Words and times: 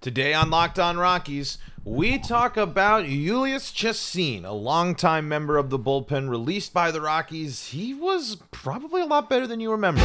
Today 0.00 0.32
on 0.32 0.48
Locked 0.48 0.78
On 0.78 0.96
Rockies, 0.96 1.58
we 1.84 2.18
talk 2.18 2.56
about 2.56 3.04
Julius 3.04 3.70
Chacin, 3.70 4.46
a 4.46 4.52
longtime 4.52 5.28
member 5.28 5.58
of 5.58 5.68
the 5.68 5.78
bullpen 5.78 6.30
released 6.30 6.72
by 6.72 6.90
the 6.90 7.02
Rockies. 7.02 7.66
He 7.66 7.92
was 7.92 8.38
probably 8.50 9.02
a 9.02 9.04
lot 9.04 9.28
better 9.28 9.46
than 9.46 9.60
you 9.60 9.70
remember. 9.70 10.00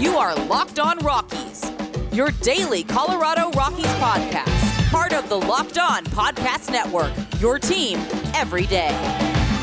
You 0.00 0.16
are 0.16 0.34
Locked 0.46 0.80
On 0.80 0.98
Rockies, 0.98 1.64
your 2.10 2.32
daily 2.42 2.82
Colorado 2.82 3.52
Rockies 3.52 3.86
podcast, 4.00 4.90
part 4.90 5.12
of 5.12 5.28
the 5.28 5.38
Locked 5.38 5.78
On 5.78 6.04
Podcast 6.06 6.72
Network, 6.72 7.12
your 7.40 7.60
team 7.60 7.98
every 8.34 8.66
day. 8.66 8.90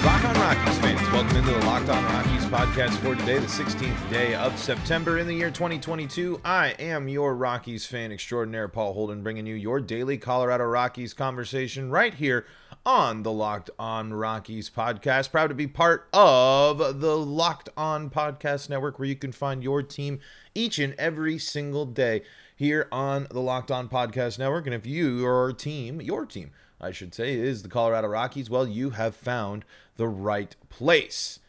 Locked 0.06 0.24
On 0.24 0.36
Rockies 0.36 0.80
welcome 1.14 1.38
into 1.38 1.52
the 1.52 1.66
Locked 1.68 1.90
On 1.90 2.04
Rockies 2.06 2.46
podcast 2.46 2.96
for 2.96 3.14
today, 3.14 3.38
the 3.38 3.46
16th 3.46 4.10
day 4.10 4.34
of 4.34 4.58
September 4.58 5.20
in 5.20 5.28
the 5.28 5.36
year 5.36 5.52
2022. 5.52 6.42
I 6.44 6.70
am 6.80 7.08
your 7.08 7.36
Rockies 7.36 7.86
fan 7.86 8.12
extraordinaire, 8.12 8.68
Paul 8.68 8.94
Holden, 8.94 9.22
bringing 9.22 9.46
you 9.46 9.54
your 9.54 9.80
daily 9.80 10.18
Colorado 10.18 10.64
Rockies 10.64 11.14
conversation 11.14 11.92
right 11.92 12.16
here 12.16 12.48
on 12.84 13.22
the 13.22 13.32
Locked 13.32 13.70
On 13.78 14.12
Rockies 14.12 14.72
podcast. 14.72 15.30
Proud 15.30 15.50
to 15.50 15.54
be 15.54 15.68
part 15.68 16.08
of 16.14 17.00
the 17.00 17.16
Locked 17.16 17.70
On 17.78 18.10
Podcast 18.10 18.68
Network, 18.72 18.98
where 18.98 19.08
you 19.08 19.16
can 19.16 19.32
find 19.32 19.64
your 19.64 19.84
team 19.84 20.20
each 20.56 20.80
and 20.80 20.96
every 20.98 21.38
single 21.38 21.86
day 21.86 22.24
here 22.56 22.88
on 22.92 23.28
the 23.30 23.40
Locked 23.40 23.70
On 23.70 23.88
Podcast 23.88 24.40
Network. 24.40 24.66
And 24.66 24.74
if 24.74 24.88
you, 24.88 25.20
your 25.20 25.54
team, 25.54 26.02
your 26.02 26.26
team, 26.26 26.50
I 26.84 26.92
should 26.92 27.16
say, 27.16 27.36
is 27.36 27.64
the 27.64 27.70
Colorado 27.70 28.08
Rockies, 28.10 28.50
well, 28.50 28.68
you 28.68 28.92
have 28.92 29.16
found 29.16 29.64
the 29.96 30.08
right 30.08 30.56
place 30.70 31.40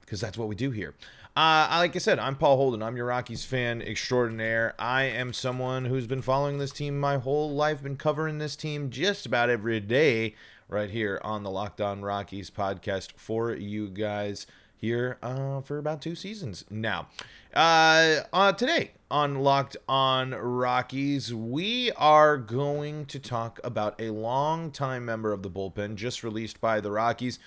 because 0.00 0.20
that's 0.20 0.38
what 0.38 0.48
we 0.48 0.54
do 0.54 0.70
here. 0.70 0.94
Uh, 1.36 1.68
like 1.78 1.94
I 1.94 1.98
said, 1.98 2.18
I'm 2.18 2.34
Paul 2.34 2.56
Holden. 2.56 2.82
I'm 2.82 2.96
your 2.96 3.06
Rockies 3.06 3.44
fan 3.44 3.82
extraordinaire. 3.82 4.74
I 4.78 5.04
am 5.04 5.32
someone 5.32 5.84
who's 5.84 6.06
been 6.06 6.22
following 6.22 6.58
this 6.58 6.72
team 6.72 6.98
my 6.98 7.18
whole 7.18 7.50
life, 7.50 7.82
been 7.82 7.96
covering 7.96 8.38
this 8.38 8.56
team 8.56 8.90
just 8.90 9.26
about 9.26 9.50
every 9.50 9.78
day 9.78 10.34
right 10.68 10.90
here 10.90 11.20
on 11.22 11.42
the 11.42 11.50
Locked 11.50 11.80
On 11.80 12.02
Rockies 12.02 12.50
podcast 12.50 13.12
for 13.16 13.54
you 13.54 13.88
guys 13.88 14.46
here 14.76 15.18
uh, 15.22 15.60
for 15.60 15.78
about 15.78 16.02
two 16.02 16.14
seasons 16.14 16.64
now. 16.70 17.06
Uh, 17.54 18.22
uh, 18.32 18.52
today 18.52 18.92
on 19.10 19.36
Locked 19.36 19.76
On 19.88 20.32
Rockies, 20.32 21.32
we 21.32 21.90
are 21.92 22.36
going 22.36 23.06
to 23.06 23.18
talk 23.18 23.58
about 23.64 23.98
a 23.98 24.10
long-time 24.10 25.06
member 25.06 25.32
of 25.32 25.42
the 25.42 25.50
bullpen 25.50 25.94
just 25.94 26.22
released 26.22 26.60
by 26.60 26.80
the 26.80 26.90
Rockies. 26.90 27.38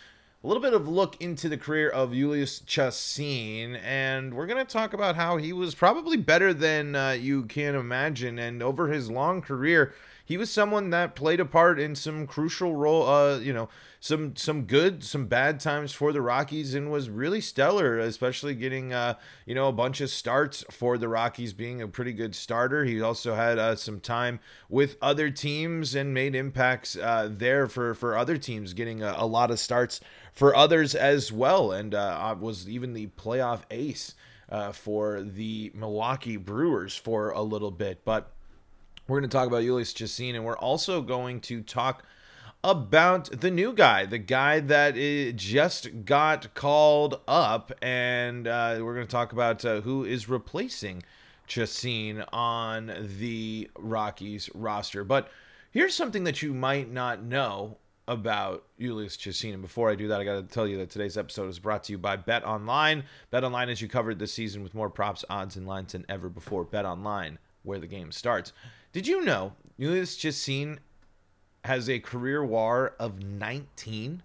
A 0.44 0.48
little 0.48 0.64
bit 0.64 0.74
of 0.74 0.88
look 0.88 1.22
into 1.22 1.48
the 1.48 1.58
career 1.58 1.88
of 1.88 2.14
Julius 2.14 2.64
Chacin, 2.66 3.76
and 3.76 4.34
we're 4.34 4.48
going 4.48 4.66
to 4.66 4.74
talk 4.74 4.94
about 4.94 5.16
how 5.16 5.38
he 5.38 5.54
was 5.54 5.76
probably 5.76 6.18
better 6.18 6.52
than 6.52 6.96
uh, 6.96 7.12
you 7.12 7.44
can 7.44 7.76
imagine. 7.76 8.40
And 8.40 8.64
over 8.64 8.88
his 8.88 9.12
long 9.12 9.44
career, 9.44 9.94
he 10.26 10.38
was 10.38 10.50
someone 10.50 10.90
that 10.90 11.16
played 11.16 11.40
a 11.40 11.46
part 11.46 11.80
in 11.80 11.94
some 11.96 12.26
crucial 12.26 12.76
role, 12.76 13.08
uh, 13.08 13.38
you 13.38 13.54
know, 13.54 13.70
some 14.04 14.36
some 14.36 14.64
good, 14.64 15.04
some 15.04 15.28
bad 15.28 15.60
times 15.60 15.94
for 15.94 16.12
the 16.12 16.24
Rockies, 16.24 16.74
and 16.74 16.92
was 16.92 17.08
really 17.08 17.40
stellar, 17.40 18.00
especially 18.00 18.56
getting 18.56 18.92
uh, 18.92 19.14
you 19.46 19.54
know 19.54 19.68
a 19.68 19.72
bunch 19.72 20.02
of 20.02 20.10
starts 20.10 20.66
for 20.72 20.98
the 20.98 21.08
Rockies, 21.08 21.54
being 21.54 21.84
a 21.84 21.88
pretty 21.88 22.12
good 22.12 22.34
starter. 22.34 22.84
He 22.84 23.00
also 23.00 23.36
had 23.36 23.60
uh, 23.60 23.76
some 23.76 24.00
time 24.00 24.40
with 24.70 24.98
other 25.04 25.30
teams 25.30 25.94
and 25.94 26.16
made 26.16 26.34
impacts 26.34 26.98
uh, 26.98 27.30
there 27.32 27.68
for 27.68 27.94
for 27.94 28.18
other 28.18 28.38
teams, 28.38 28.74
getting 28.74 29.04
a, 29.04 29.14
a 29.18 29.28
lot 29.28 29.52
of 29.52 29.60
starts 29.60 30.02
for 30.34 30.56
others 30.56 30.96
as 30.96 31.32
well, 31.32 31.72
and 31.72 31.94
uh, 31.94 32.36
was 32.40 32.68
even 32.68 32.94
the 32.94 33.06
playoff 33.06 33.62
ace 33.70 34.16
uh, 34.50 34.72
for 34.72 35.22
the 35.22 35.72
Milwaukee 35.76 36.38
Brewers 36.38 36.98
for 36.98 37.30
a 37.30 37.42
little 37.42 37.72
bit, 37.72 38.04
but. 38.04 38.34
We're 39.08 39.20
going 39.20 39.30
to 39.30 39.36
talk 39.36 39.48
about 39.48 39.64
Julius 39.64 39.92
Chacin, 39.92 40.36
and 40.36 40.46
we're 40.46 40.58
also 40.58 41.02
going 41.02 41.42
to 41.42 41.62
talk 41.64 42.06
about 42.64 43.42
the 43.42 43.52
new 43.52 43.74
guy, 43.74 44.06
the 44.06 44.18
guy 44.18 44.60
that 44.60 44.96
just 45.36 46.06
got 46.06 46.54
called 46.54 47.20
up, 47.28 47.72
and 47.82 48.48
uh, 48.48 48.80
we're 48.82 48.94
going 48.94 49.08
to 49.08 49.12
talk 49.12 49.32
about 49.32 49.66
uh, 49.66 49.82
who 49.82 50.04
is 50.04 50.30
replacing 50.30 51.04
Chacin 51.48 52.24
on 52.32 52.94
the 53.18 53.70
Rockies 53.78 54.50
roster. 54.54 55.04
But 55.04 55.30
here's 55.72 55.96
something 55.96 56.24
that 56.26 56.42
you 56.42 56.54
might 56.54 56.92
not 56.92 57.24
know 57.24 57.78
about 58.08 58.66
Julius 58.80 59.18
Chacin. 59.18 59.54
And 59.54 59.62
before 59.62 59.90
I 59.90 59.96
do 59.96 60.08
that, 60.10 60.22
I 60.22 60.24
got 60.24 60.36
to 60.36 60.44
tell 60.44 60.68
you 60.68 60.78
that 60.78 60.90
today's 60.90 61.18
episode 61.18 61.50
is 61.50 61.60
brought 61.60 61.84
to 61.86 61.94
you 61.94 61.98
by 61.98 62.16
Bet 62.16 62.46
Online. 62.46 63.06
Bet 63.32 63.44
Online, 63.44 63.70
as 63.70 63.82
you 63.82 63.88
covered 63.88 64.20
this 64.20 64.34
season 64.34 64.64
with 64.64 64.74
more 64.74 64.90
props, 64.90 65.26
odds, 65.30 65.56
and 65.56 65.66
lines 65.66 65.94
than 65.94 66.06
ever 66.10 66.30
before. 66.30 66.64
Bet 66.64 66.86
Online, 66.86 67.40
where 67.64 67.80
the 67.80 67.88
game 67.88 68.12
starts. 68.12 68.54
Did 68.92 69.08
you 69.08 69.22
know 69.22 69.54
Julius 69.80 70.16
Chacin 70.16 70.80
has 71.66 71.90
a 71.90 72.00
career 72.00 72.44
WAR 72.44 72.94
of 73.00 73.24
19? 73.24 74.24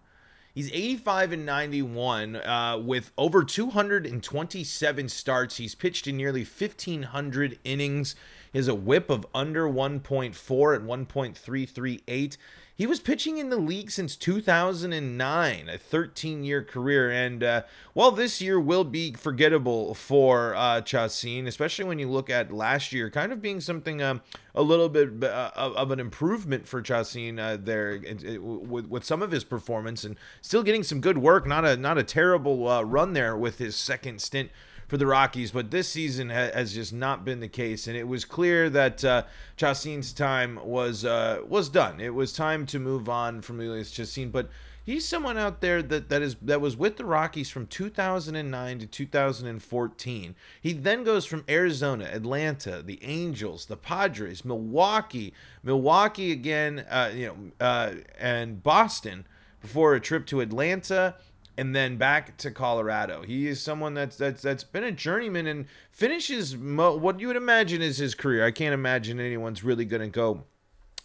He's 0.56 0.72
85 0.72 1.32
and 1.32 1.44
91 1.44 2.36
uh, 2.36 2.80
with 2.82 3.12
over 3.18 3.44
227 3.44 5.08
starts. 5.10 5.58
He's 5.58 5.74
pitched 5.74 6.06
in 6.06 6.16
nearly 6.16 6.44
1,500 6.44 7.58
innings. 7.62 8.14
He 8.54 8.58
has 8.58 8.66
a 8.66 8.74
whip 8.74 9.10
of 9.10 9.26
under 9.34 9.68
1.4 9.68 10.74
at 10.74 10.82
1.338. 10.82 12.36
He 12.76 12.86
was 12.86 13.00
pitching 13.00 13.38
in 13.38 13.48
the 13.48 13.56
league 13.56 13.90
since 13.90 14.16
2009, 14.16 15.68
a 15.68 15.78
13 15.78 16.44
year 16.44 16.62
career. 16.62 17.10
And 17.10 17.42
uh, 17.42 17.62
while 17.94 18.10
this 18.10 18.42
year 18.42 18.60
will 18.60 18.84
be 18.84 19.14
forgettable 19.14 19.94
for 19.94 20.54
uh, 20.54 20.82
Chacin, 20.82 21.46
especially 21.46 21.86
when 21.86 21.98
you 21.98 22.10
look 22.10 22.28
at 22.28 22.52
last 22.52 22.92
year, 22.92 23.08
kind 23.08 23.32
of 23.32 23.40
being 23.40 23.62
something 23.62 24.02
um, 24.02 24.20
a 24.54 24.60
little 24.60 24.90
bit 24.90 25.24
uh, 25.24 25.50
of 25.54 25.90
an 25.90 25.98
improvement 25.98 26.68
for 26.68 26.82
Chacin 26.82 27.38
uh, 27.38 27.56
there 27.58 27.92
it, 27.92 28.22
it, 28.22 28.42
with, 28.42 28.86
with 28.88 29.04
some 29.04 29.22
of 29.22 29.30
his 29.30 29.42
performance 29.42 30.04
and 30.04 30.16
still 30.42 30.62
getting 30.62 30.82
some 30.82 31.00
good 31.00 31.16
work. 31.16 31.46
Not 31.46 31.64
a, 31.64 31.78
not 31.78 31.96
a 31.96 32.04
terrible 32.04 32.68
uh, 32.68 32.82
run 32.82 33.14
there 33.14 33.34
with 33.34 33.56
his 33.56 33.74
second 33.74 34.20
stint 34.20 34.50
for 34.86 34.96
the 34.96 35.06
Rockies, 35.06 35.50
but 35.50 35.70
this 35.70 35.88
season 35.88 36.30
ha- 36.30 36.50
has 36.54 36.74
just 36.74 36.92
not 36.92 37.24
been 37.24 37.40
the 37.40 37.48
case, 37.48 37.86
and 37.86 37.96
it 37.96 38.06
was 38.06 38.24
clear 38.24 38.70
that 38.70 39.04
uh, 39.04 39.22
time 39.56 40.60
was 40.62 41.04
uh, 41.04 41.40
was 41.46 41.68
done. 41.68 42.00
It 42.00 42.14
was 42.14 42.32
time 42.32 42.66
to 42.66 42.78
move 42.78 43.08
on 43.08 43.40
from 43.42 43.60
Elias 43.60 43.90
Chacin, 43.90 44.30
but 44.30 44.48
he's 44.84 45.06
someone 45.06 45.36
out 45.36 45.60
there 45.60 45.82
that 45.82 46.08
that 46.08 46.22
is 46.22 46.36
that 46.42 46.60
was 46.60 46.76
with 46.76 46.96
the 46.96 47.04
Rockies 47.04 47.50
from 47.50 47.66
2009 47.66 48.78
to 48.78 48.86
2014. 48.86 50.34
He 50.60 50.72
then 50.72 51.04
goes 51.04 51.26
from 51.26 51.44
Arizona, 51.48 52.04
Atlanta, 52.04 52.80
the 52.82 53.02
Angels, 53.02 53.66
the 53.66 53.76
Padres, 53.76 54.44
Milwaukee, 54.44 55.34
Milwaukee 55.62 56.30
again, 56.30 56.86
uh, 56.88 57.10
you 57.12 57.26
know, 57.26 57.36
uh, 57.66 57.94
and 58.18 58.62
Boston 58.62 59.26
before 59.60 59.94
a 59.94 60.00
trip 60.00 60.26
to 60.26 60.40
Atlanta 60.40 61.16
and 61.58 61.74
then 61.74 61.96
back 61.96 62.36
to 62.38 62.50
Colorado. 62.50 63.22
He 63.22 63.46
is 63.46 63.60
someone 63.60 63.94
that's 63.94 64.16
that's 64.16 64.42
that's 64.42 64.64
been 64.64 64.84
a 64.84 64.92
journeyman 64.92 65.46
and 65.46 65.66
finishes 65.90 66.56
mo- 66.56 66.96
what 66.96 67.20
you 67.20 67.28
would 67.28 67.36
imagine 67.36 67.82
is 67.82 67.98
his 67.98 68.14
career. 68.14 68.44
I 68.44 68.50
can't 68.50 68.74
imagine 68.74 69.18
anyone's 69.20 69.64
really 69.64 69.84
going 69.84 70.02
to 70.02 70.08
go 70.08 70.44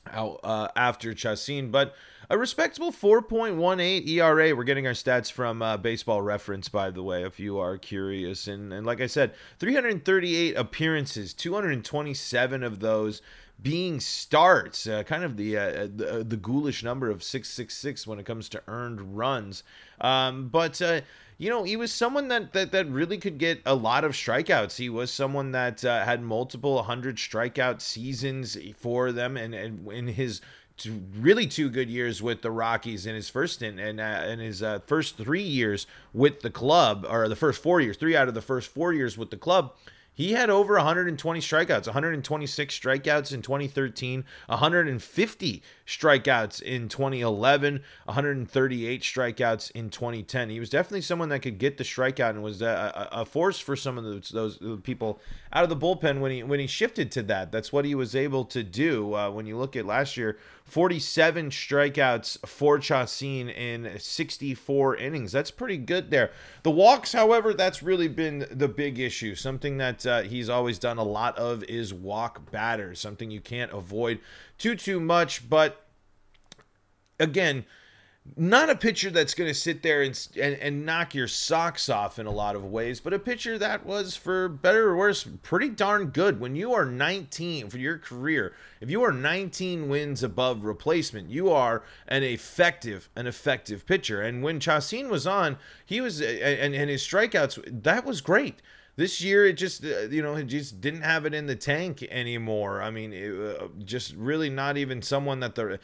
out 0.07 0.39
uh, 0.43 0.67
after 0.75 1.13
Chacin, 1.13 1.71
but 1.71 1.93
a 2.29 2.37
respectable 2.37 2.91
4.18 2.91 4.07
ERA. 4.07 4.55
We're 4.55 4.63
getting 4.63 4.87
our 4.87 4.93
stats 4.93 5.29
from 5.29 5.61
uh, 5.61 5.75
Baseball 5.77 6.21
Reference, 6.21 6.69
by 6.69 6.89
the 6.89 7.03
way, 7.03 7.23
if 7.23 7.39
you 7.39 7.59
are 7.59 7.77
curious. 7.77 8.47
And, 8.47 8.71
and 8.71 8.85
like 8.85 9.01
I 9.01 9.07
said, 9.07 9.33
338 9.59 10.55
appearances, 10.55 11.33
227 11.33 12.63
of 12.63 12.79
those 12.79 13.21
being 13.61 13.99
starts, 13.99 14.87
uh, 14.87 15.03
kind 15.03 15.23
of 15.23 15.37
the, 15.37 15.57
uh, 15.57 15.87
the 15.95 16.25
the 16.27 16.37
ghoulish 16.37 16.83
number 16.83 17.09
of 17.09 17.23
666 17.23 18.07
when 18.07 18.19
it 18.19 18.25
comes 18.25 18.49
to 18.49 18.63
earned 18.67 19.17
runs. 19.17 19.63
Um, 19.99 20.47
but 20.47 20.81
uh, 20.81 21.01
you 21.37 21.49
know, 21.49 21.63
he 21.63 21.75
was 21.75 21.91
someone 21.91 22.27
that, 22.27 22.53
that 22.53 22.71
that 22.71 22.87
really 22.87 23.17
could 23.17 23.37
get 23.37 23.61
a 23.65 23.75
lot 23.75 24.03
of 24.03 24.11
strikeouts. 24.11 24.77
He 24.77 24.89
was 24.89 25.11
someone 25.11 25.51
that 25.51 25.83
uh, 25.83 26.05
had 26.05 26.21
multiple 26.21 26.83
hundred 26.83 27.17
strikeout 27.17 27.81
seasons 27.81 28.57
for 28.77 29.11
them, 29.11 29.37
and, 29.37 29.53
and 29.53 29.91
in 29.91 30.07
his 30.07 30.41
really 31.19 31.45
two 31.45 31.69
good 31.69 31.89
years 31.89 32.21
with 32.21 32.41
the 32.41 32.51
Rockies 32.51 33.05
in 33.05 33.13
his 33.13 33.29
first 33.29 33.61
and 33.61 33.99
uh, 33.99 34.23
in 34.27 34.39
his 34.39 34.63
uh, 34.63 34.79
first 34.85 35.17
three 35.17 35.43
years 35.43 35.85
with 36.13 36.41
the 36.41 36.49
club, 36.49 37.05
or 37.09 37.27
the 37.27 37.35
first 37.35 37.61
four 37.61 37.81
years, 37.81 37.97
three 37.97 38.15
out 38.15 38.27
of 38.27 38.33
the 38.33 38.41
first 38.41 38.69
four 38.69 38.93
years 38.93 39.17
with 39.17 39.29
the 39.29 39.37
club 39.37 39.73
he 40.13 40.33
had 40.33 40.49
over 40.49 40.75
120 40.75 41.39
strikeouts, 41.39 41.87
126 41.87 42.79
strikeouts 42.79 43.33
in 43.33 43.41
2013, 43.41 44.25
150 44.47 45.63
strikeouts 45.97 46.61
in 46.61 46.87
2011, 46.87 47.81
138 48.05 49.01
strikeouts 49.01 49.71
in 49.71 49.89
2010. 49.89 50.49
He 50.49 50.59
was 50.59 50.69
definitely 50.69 51.01
someone 51.01 51.29
that 51.29 51.39
could 51.41 51.57
get 51.57 51.77
the 51.77 51.83
strikeout 51.83 52.31
and 52.31 52.43
was 52.43 52.61
a, 52.61 53.09
a 53.11 53.25
force 53.25 53.59
for 53.59 53.75
some 53.75 53.97
of 53.97 54.03
those, 54.03 54.29
those, 54.29 54.59
people 54.83 55.19
out 55.53 55.63
of 55.63 55.69
the 55.69 55.75
bullpen 55.75 56.19
when 56.19 56.31
he 56.31 56.43
when 56.43 56.59
he 56.59 56.67
shifted 56.67 57.11
to 57.11 57.23
that. 57.23 57.51
That's 57.51 57.73
what 57.73 57.85
he 57.85 57.93
was 57.93 58.15
able 58.15 58.45
to 58.45 58.63
do. 58.63 59.13
Uh, 59.15 59.29
when 59.29 59.45
you 59.45 59.57
look 59.57 59.75
at 59.75 59.85
last 59.85 60.17
year, 60.17 60.37
47 60.71 61.49
strikeouts 61.49 62.47
for 62.47 62.79
Chacin 62.79 63.49
in 63.49 63.99
64 63.99 64.95
innings. 64.95 65.33
That's 65.33 65.51
pretty 65.51 65.77
good 65.77 66.11
there. 66.11 66.31
The 66.63 66.71
walks, 66.71 67.11
however, 67.11 67.53
that's 67.53 67.83
really 67.83 68.07
been 68.07 68.47
the 68.49 68.69
big 68.69 68.97
issue. 68.97 69.35
Something 69.35 69.77
that 69.79 70.05
uh, 70.05 70.21
he's 70.21 70.47
always 70.47 70.79
done 70.79 70.97
a 70.97 71.03
lot 71.03 71.37
of 71.37 71.63
is 71.65 71.93
walk 71.93 72.49
batters, 72.51 73.01
something 73.01 73.29
you 73.29 73.41
can't 73.41 73.73
avoid 73.73 74.19
too 74.57 74.75
too 74.75 75.01
much. 75.01 75.49
But 75.49 75.80
again, 77.21 77.65
not 78.37 78.69
a 78.69 78.75
pitcher 78.75 79.09
that's 79.09 79.33
going 79.33 79.49
to 79.49 79.53
sit 79.53 79.81
there 79.81 80.03
and, 80.03 80.27
and, 80.39 80.55
and 80.55 80.85
knock 80.85 81.15
your 81.15 81.27
socks 81.27 81.89
off 81.89 82.19
in 82.19 82.27
a 82.27 82.31
lot 82.31 82.55
of 82.55 82.63
ways, 82.63 82.99
but 82.99 83.13
a 83.13 83.19
pitcher 83.19 83.57
that 83.57 83.83
was, 83.83 84.15
for 84.15 84.47
better 84.47 84.89
or 84.89 84.95
worse, 84.95 85.27
pretty 85.41 85.69
darn 85.69 86.07
good. 86.07 86.39
When 86.39 86.55
you 86.55 86.71
are 86.73 86.85
19 86.85 87.69
for 87.69 87.79
your 87.79 87.97
career, 87.97 88.53
if 88.79 88.91
you 88.91 89.01
are 89.01 89.11
19 89.11 89.89
wins 89.89 90.21
above 90.21 90.63
replacement, 90.63 91.31
you 91.31 91.49
are 91.49 91.83
an 92.07 92.21
effective, 92.21 93.09
an 93.15 93.25
effective 93.25 93.87
pitcher. 93.87 94.21
And 94.21 94.43
when 94.43 94.59
Chacin 94.59 95.09
was 95.09 95.25
on, 95.25 95.57
he 95.83 95.99
was, 95.99 96.21
and, 96.21 96.75
and 96.75 96.89
his 96.89 97.01
strikeouts, 97.01 97.83
that 97.83 98.05
was 98.05 98.21
great. 98.21 98.61
This 98.97 99.21
year, 99.21 99.47
it 99.47 99.53
just, 99.53 99.83
uh, 99.83 100.01
you 100.09 100.21
know, 100.21 100.35
it 100.35 100.43
just 100.43 100.79
didn't 100.79 101.01
have 101.01 101.25
it 101.25 101.33
in 101.33 101.47
the 101.47 101.55
tank 101.55 102.03
anymore. 102.11 102.83
I 102.83 102.91
mean, 102.91 103.13
it, 103.13 103.33
uh, 103.33 103.67
just 103.83 104.13
really 104.15 104.49
not 104.49 104.77
even 104.77 105.01
someone 105.01 105.39
that 105.39 105.55
the 105.55 105.79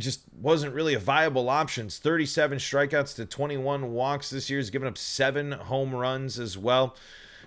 just 0.00 0.22
wasn't 0.40 0.74
really 0.74 0.94
a 0.94 0.98
viable 0.98 1.48
option. 1.48 1.88
37 1.88 2.58
strikeouts 2.58 3.14
to 3.16 3.26
21 3.26 3.92
walks 3.92 4.30
this 4.30 4.50
year. 4.50 4.58
He's 4.58 4.70
given 4.70 4.88
up 4.88 4.98
seven 4.98 5.52
home 5.52 5.94
runs 5.94 6.38
as 6.38 6.58
well. 6.58 6.96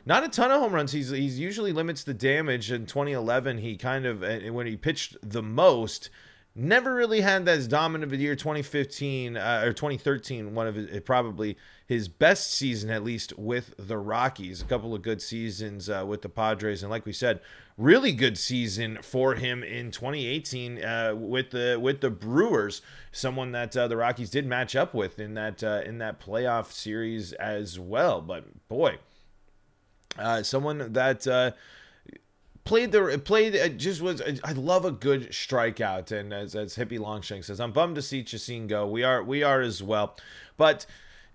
Not 0.05 0.23
a 0.23 0.29
ton 0.29 0.51
of 0.51 0.59
home 0.59 0.73
runs. 0.73 0.91
He's 0.91 1.09
he's 1.09 1.39
usually 1.39 1.71
limits 1.71 2.03
the 2.03 2.13
damage. 2.13 2.71
In 2.71 2.85
2011, 2.85 3.59
he 3.59 3.77
kind 3.77 4.05
of 4.05 4.23
eh, 4.23 4.50
when 4.50 4.67
he 4.67 4.75
pitched 4.75 5.15
the 5.21 5.41
most, 5.41 6.09
never 6.55 6.94
really 6.94 7.21
had 7.21 7.45
that 7.45 7.57
as 7.57 7.67
dominant 7.67 8.11
of 8.11 8.17
a 8.17 8.21
year. 8.21 8.35
2015 8.35 9.38
uh, 9.38 9.61
or 9.65 9.73
2013, 9.73 10.53
one 10.53 10.67
of 10.67 10.75
his, 10.75 11.00
probably 11.01 11.57
his 11.88 12.07
best 12.07 12.51
season 12.51 12.89
at 12.89 13.03
least 13.03 13.38
with 13.38 13.73
the 13.77 13.97
Rockies. 13.97 14.61
A 14.61 14.65
couple 14.65 14.94
of 14.94 15.01
good 15.01 15.21
seasons 15.21 15.89
uh, 15.89 16.03
with 16.07 16.21
the 16.21 16.29
Padres, 16.29 16.83
and 16.83 16.91
like 16.91 17.05
we 17.05 17.13
said, 17.13 17.39
really 17.77 18.11
good 18.11 18.38
season 18.38 19.00
for 19.01 19.35
him 19.35 19.63
in 19.63 19.91
2018 19.91 20.83
uh, 20.83 21.13
with 21.15 21.51
the 21.51 21.79
with 21.81 22.01
the 22.01 22.09
Brewers. 22.09 22.81
Someone 23.11 23.51
that 23.53 23.75
uh, 23.75 23.88
the 23.88 23.97
Rockies 23.97 24.29
did 24.29 24.45
match 24.45 24.75
up 24.75 24.94
with 24.94 25.19
in 25.19 25.33
that 25.33 25.63
uh, 25.63 25.81
in 25.85 25.97
that 25.99 26.19
playoff 26.19 26.71
series 26.71 27.33
as 27.33 27.79
well. 27.79 28.21
But 28.21 28.67
boy, 28.67 28.97
uh, 30.17 30.44
someone 30.44 30.94
that 30.94 31.27
uh, 31.27 31.51
played 32.63 32.92
the 32.92 33.21
played 33.24 33.56
uh, 33.56 33.69
just 33.69 34.01
was 34.01 34.21
I 34.44 34.51
love 34.54 34.86
a 34.86 34.92
good 34.92 35.30
strikeout 35.31 36.12
and 36.12 36.33
as, 36.33 36.56
as 36.56 36.75
Hippie 36.75 37.00
Longshank 37.00 37.44
says 37.44 37.60
I'm 37.60 37.71
bummed 37.71 37.95
to 37.95 38.01
see 38.01 38.24
Chacin 38.24 38.68
go 38.68 38.88
we 38.88 39.04
are 39.04 39.21
we 39.24 39.44
are 39.44 39.62
as 39.62 39.83
well 39.83 40.15
but 40.57 40.86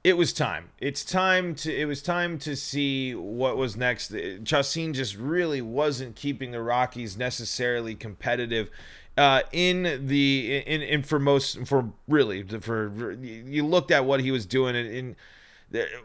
it 0.05 0.17
was 0.17 0.33
time. 0.33 0.71
It's 0.79 1.05
time 1.05 1.55
to. 1.57 1.75
It 1.75 1.87
was 1.87 2.03
time 2.03 2.39
to 2.39 2.55
see 2.57 3.15
what 3.15 3.57
was 3.57 3.77
next. 3.77 4.13
Chacin 4.45 4.95
just 4.95 5.17
really 5.17 5.61
wasn't 5.61 6.15
keeping 6.15 6.53
the 6.53 6.63
Rockies 6.63 7.17
necessarily 7.17 7.95
competitive. 7.95 8.71
Uh, 9.17 9.43
in 9.51 10.07
the 10.07 10.63
in, 10.65 10.83
in 10.83 11.03
for 11.03 11.19
most 11.19 11.67
for 11.67 11.93
really 12.07 12.45
for 12.45 13.13
you 13.21 13.67
looked 13.67 13.91
at 13.91 14.05
what 14.05 14.21
he 14.21 14.31
was 14.31 14.47
doing 14.47 14.77
and, 14.77 14.89
in 14.89 15.17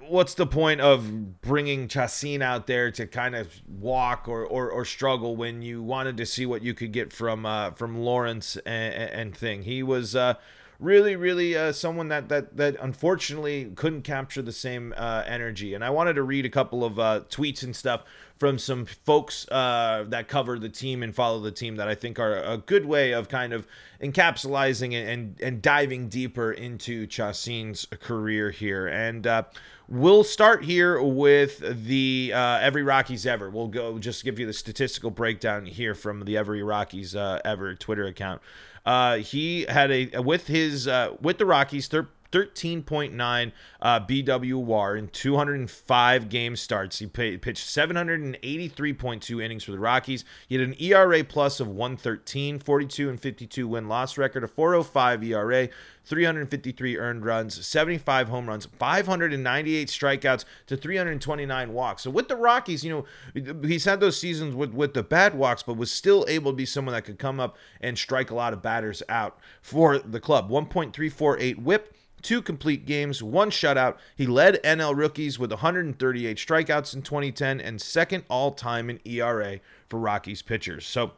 what's 0.07 0.33
the 0.33 0.45
point 0.45 0.81
of 0.81 1.41
bringing 1.41 1.87
Chacin 1.87 2.41
out 2.41 2.67
there 2.67 2.91
to 2.91 3.07
kind 3.07 3.35
of 3.35 3.61
walk 3.67 4.27
or, 4.27 4.45
or, 4.45 4.69
or 4.69 4.83
struggle 4.83 5.35
when 5.35 5.61
you 5.61 5.81
wanted 5.81 6.17
to 6.17 6.25
see 6.25 6.45
what 6.45 6.61
you 6.61 6.73
could 6.73 6.91
get 6.91 7.13
from 7.13 7.45
uh, 7.45 7.71
from 7.71 7.97
Lawrence 7.97 8.57
and, 8.65 8.93
and 8.93 9.37
thing? 9.37 9.63
He 9.63 9.81
was 9.81 10.15
uh, 10.15 10.35
really, 10.79 11.15
really 11.15 11.55
uh, 11.55 11.71
someone 11.71 12.09
that 12.09 12.29
that 12.29 12.57
that 12.57 12.75
unfortunately 12.79 13.71
couldn't 13.75 14.03
capture 14.03 14.41
the 14.41 14.51
same 14.51 14.93
uh, 14.97 15.23
energy. 15.25 15.73
And 15.73 15.83
I 15.83 15.89
wanted 15.89 16.13
to 16.13 16.23
read 16.23 16.45
a 16.45 16.49
couple 16.49 16.83
of 16.83 16.99
uh, 16.99 17.21
tweets 17.29 17.63
and 17.63 17.75
stuff 17.75 18.03
from 18.37 18.57
some 18.57 18.85
folks 18.85 19.47
uh, 19.49 20.05
that 20.09 20.27
cover 20.27 20.59
the 20.59 20.69
team 20.69 21.03
and 21.03 21.15
follow 21.15 21.39
the 21.39 21.51
team 21.51 21.77
that 21.77 21.87
I 21.87 21.95
think 21.95 22.19
are 22.19 22.41
a 22.43 22.57
good 22.57 22.85
way 22.85 23.13
of 23.13 23.29
kind 23.29 23.53
of 23.53 23.67
encapsulating 24.01 24.93
and 24.93 25.39
and 25.41 25.61
diving 25.61 26.09
deeper 26.09 26.51
into 26.51 27.07
Chacin's 27.07 27.85
career 27.99 28.51
here. 28.51 28.87
And 28.87 29.25
uh, 29.25 29.43
we'll 29.87 30.23
start 30.23 30.65
here 30.65 31.01
with 31.01 31.85
the 31.85 32.31
uh, 32.33 32.59
Every 32.59 32.83
Rockies 32.83 33.25
Ever. 33.25 33.49
We'll 33.49 33.67
go 33.67 33.97
just 33.99 34.23
give 34.23 34.39
you 34.39 34.45
the 34.45 34.53
statistical 34.53 35.11
breakdown 35.11 35.65
here 35.65 35.95
from 35.95 36.25
the 36.25 36.37
Every 36.37 36.63
Rockies 36.63 37.15
uh, 37.15 37.39
Ever 37.45 37.75
Twitter 37.75 38.05
account. 38.05 38.41
Uh, 38.85 39.17
he 39.17 39.65
had 39.69 39.91
a 39.91 40.19
with 40.21 40.47
his 40.47 40.87
uh, 40.87 41.15
with 41.21 41.37
the 41.37 41.45
Rockies. 41.45 41.87
13.9 42.33 43.51
uh, 43.81 43.99
BWR 43.99 44.97
in 44.97 45.07
205 45.09 46.29
game 46.29 46.55
starts. 46.55 46.97
He 46.97 47.05
pay, 47.05 47.37
pitched 47.37 47.67
783.2 47.67 49.43
innings 49.43 49.63
for 49.63 49.71
the 49.71 49.79
Rockies. 49.79 50.25
He 50.49 50.55
had 50.55 50.67
an 50.67 50.75
ERA 50.81 51.23
plus 51.23 51.59
of 51.59 51.67
113, 51.67 52.57
42 52.57 53.09
and 53.09 53.21
52 53.21 53.67
win 53.67 53.87
loss 53.87 54.17
record, 54.17 54.43
a 54.43 54.47
405 54.47 55.23
ERA, 55.23 55.69
353 56.05 56.97
earned 56.97 57.23
runs, 57.23 57.65
75 57.65 58.29
home 58.29 58.47
runs, 58.47 58.65
598 58.65 59.87
strikeouts 59.87 60.45
to 60.65 60.75
329 60.75 61.73
walks. 61.73 62.01
So 62.01 62.09
with 62.09 62.27
the 62.27 62.35
Rockies, 62.35 62.83
you 62.83 63.05
know, 63.35 63.61
he's 63.61 63.85
had 63.85 63.99
those 63.99 64.19
seasons 64.19 64.55
with 64.55 64.73
with 64.73 64.95
the 64.95 65.03
bad 65.03 65.35
walks, 65.35 65.61
but 65.63 65.77
was 65.77 65.91
still 65.91 66.25
able 66.27 66.51
to 66.51 66.55
be 66.55 66.65
someone 66.65 66.93
that 66.93 67.05
could 67.05 67.19
come 67.19 67.39
up 67.39 67.57
and 67.79 67.97
strike 67.97 68.31
a 68.31 68.35
lot 68.35 68.53
of 68.53 68.61
batters 68.61 69.03
out 69.07 69.37
for 69.61 69.99
the 69.99 70.19
club. 70.19 70.49
1.348 70.49 71.61
whip 71.61 71.95
two 72.23 72.41
complete 72.41 72.85
games, 72.85 73.21
one 73.21 73.51
shutout. 73.51 73.97
He 74.15 74.25
led 74.25 74.61
NL 74.63 74.95
rookies 74.95 75.37
with 75.37 75.51
138 75.51 76.37
strikeouts 76.37 76.95
in 76.95 77.01
2010 77.03 77.61
and 77.61 77.81
second 77.81 78.23
all 78.29 78.51
time 78.51 78.89
in 78.89 78.99
ERA 79.05 79.59
for 79.89 79.99
Rockies 79.99 80.41
pitchers. 80.41 80.87
So 80.87 81.11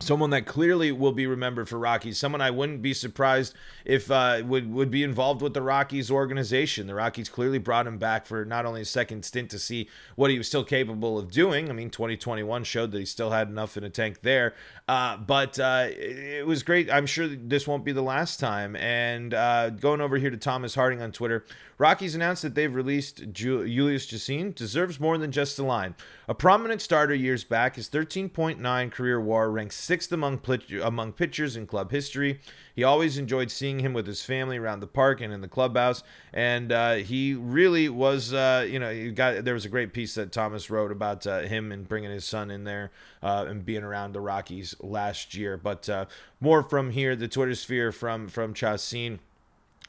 someone 0.00 0.30
that 0.30 0.46
clearly 0.46 0.92
will 0.92 1.12
be 1.12 1.26
remembered 1.26 1.68
for 1.68 1.78
Rockies. 1.78 2.18
Someone 2.18 2.40
I 2.40 2.50
wouldn't 2.50 2.82
be 2.82 2.94
surprised 2.94 3.54
if 3.84 4.10
uh, 4.10 4.42
would 4.44 4.72
would 4.72 4.90
be 4.90 5.02
involved 5.02 5.42
with 5.42 5.54
the 5.54 5.62
Rockies 5.62 6.10
organization. 6.10 6.86
The 6.86 6.94
Rockies 6.94 7.28
clearly 7.28 7.58
brought 7.58 7.86
him 7.86 7.98
back 7.98 8.26
for 8.26 8.44
not 8.44 8.64
only 8.64 8.82
a 8.82 8.84
second 8.84 9.24
stint 9.24 9.50
to 9.50 9.58
see 9.58 9.88
what 10.14 10.30
he 10.30 10.38
was 10.38 10.46
still 10.46 10.64
capable 10.64 11.18
of 11.18 11.30
doing. 11.30 11.68
I 11.68 11.72
mean, 11.72 11.90
2021 11.90 12.64
showed 12.64 12.92
that 12.92 12.98
he 12.98 13.04
still 13.04 13.30
had 13.30 13.48
enough 13.48 13.76
in 13.76 13.84
a 13.84 13.90
tank 13.90 14.20
there. 14.22 14.54
Uh, 14.86 15.16
but 15.16 15.58
uh, 15.58 15.88
it 15.90 16.46
was 16.46 16.62
great. 16.62 16.90
I'm 16.90 17.06
sure 17.06 17.26
this 17.28 17.66
won't 17.66 17.84
be 17.84 17.92
the 17.92 18.02
last 18.02 18.38
time. 18.38 18.76
And 18.76 19.34
uh, 19.34 19.70
going 19.70 20.00
over 20.00 20.16
here 20.16 20.30
to 20.30 20.36
Thomas 20.36 20.74
Harding 20.74 21.02
on 21.02 21.12
Twitter, 21.12 21.44
Rockies 21.78 22.16
announced 22.16 22.42
that 22.42 22.56
they've 22.56 22.74
released 22.74 23.32
Julius 23.32 24.04
Chacin. 24.04 24.52
Deserves 24.52 24.98
more 24.98 25.16
than 25.16 25.30
just 25.30 25.58
a 25.60 25.62
line. 25.62 25.94
A 26.26 26.34
prominent 26.34 26.82
starter 26.82 27.14
years 27.14 27.44
back, 27.44 27.76
his 27.76 27.88
13.9 27.88 28.90
career 28.90 29.20
WAR 29.20 29.48
ranks 29.48 29.76
sixth 29.76 30.10
among 30.10 30.40
among 30.82 31.12
pitchers 31.12 31.56
in 31.56 31.68
club 31.68 31.92
history. 31.92 32.40
He 32.74 32.82
always 32.82 33.16
enjoyed 33.16 33.50
seeing 33.50 33.80
him 33.80 33.92
with 33.92 34.06
his 34.06 34.22
family 34.22 34.58
around 34.58 34.80
the 34.80 34.86
park 34.88 35.20
and 35.20 35.32
in 35.32 35.40
the 35.40 35.48
clubhouse, 35.48 36.02
and 36.32 36.70
uh, 36.72 36.94
he 36.94 37.34
really 37.34 37.88
was. 37.88 38.32
Uh, 38.32 38.66
you 38.68 38.78
know, 38.78 39.10
got 39.12 39.44
there 39.44 39.54
was 39.54 39.64
a 39.64 39.68
great 39.68 39.92
piece 39.92 40.14
that 40.14 40.32
Thomas 40.32 40.70
wrote 40.70 40.92
about 40.92 41.26
uh, 41.26 41.40
him 41.40 41.70
and 41.70 41.88
bringing 41.88 42.10
his 42.10 42.24
son 42.24 42.50
in 42.50 42.64
there 42.64 42.90
uh, 43.22 43.46
and 43.48 43.64
being 43.64 43.84
around 43.84 44.12
the 44.12 44.20
Rockies 44.20 44.74
last 44.80 45.34
year. 45.34 45.56
But 45.56 45.88
uh, 45.88 46.06
more 46.40 46.62
from 46.62 46.90
here, 46.90 47.16
the 47.16 47.28
Twitter 47.28 47.54
sphere 47.54 47.92
from 47.92 48.28
from 48.28 48.52
Chacin. 48.54 49.20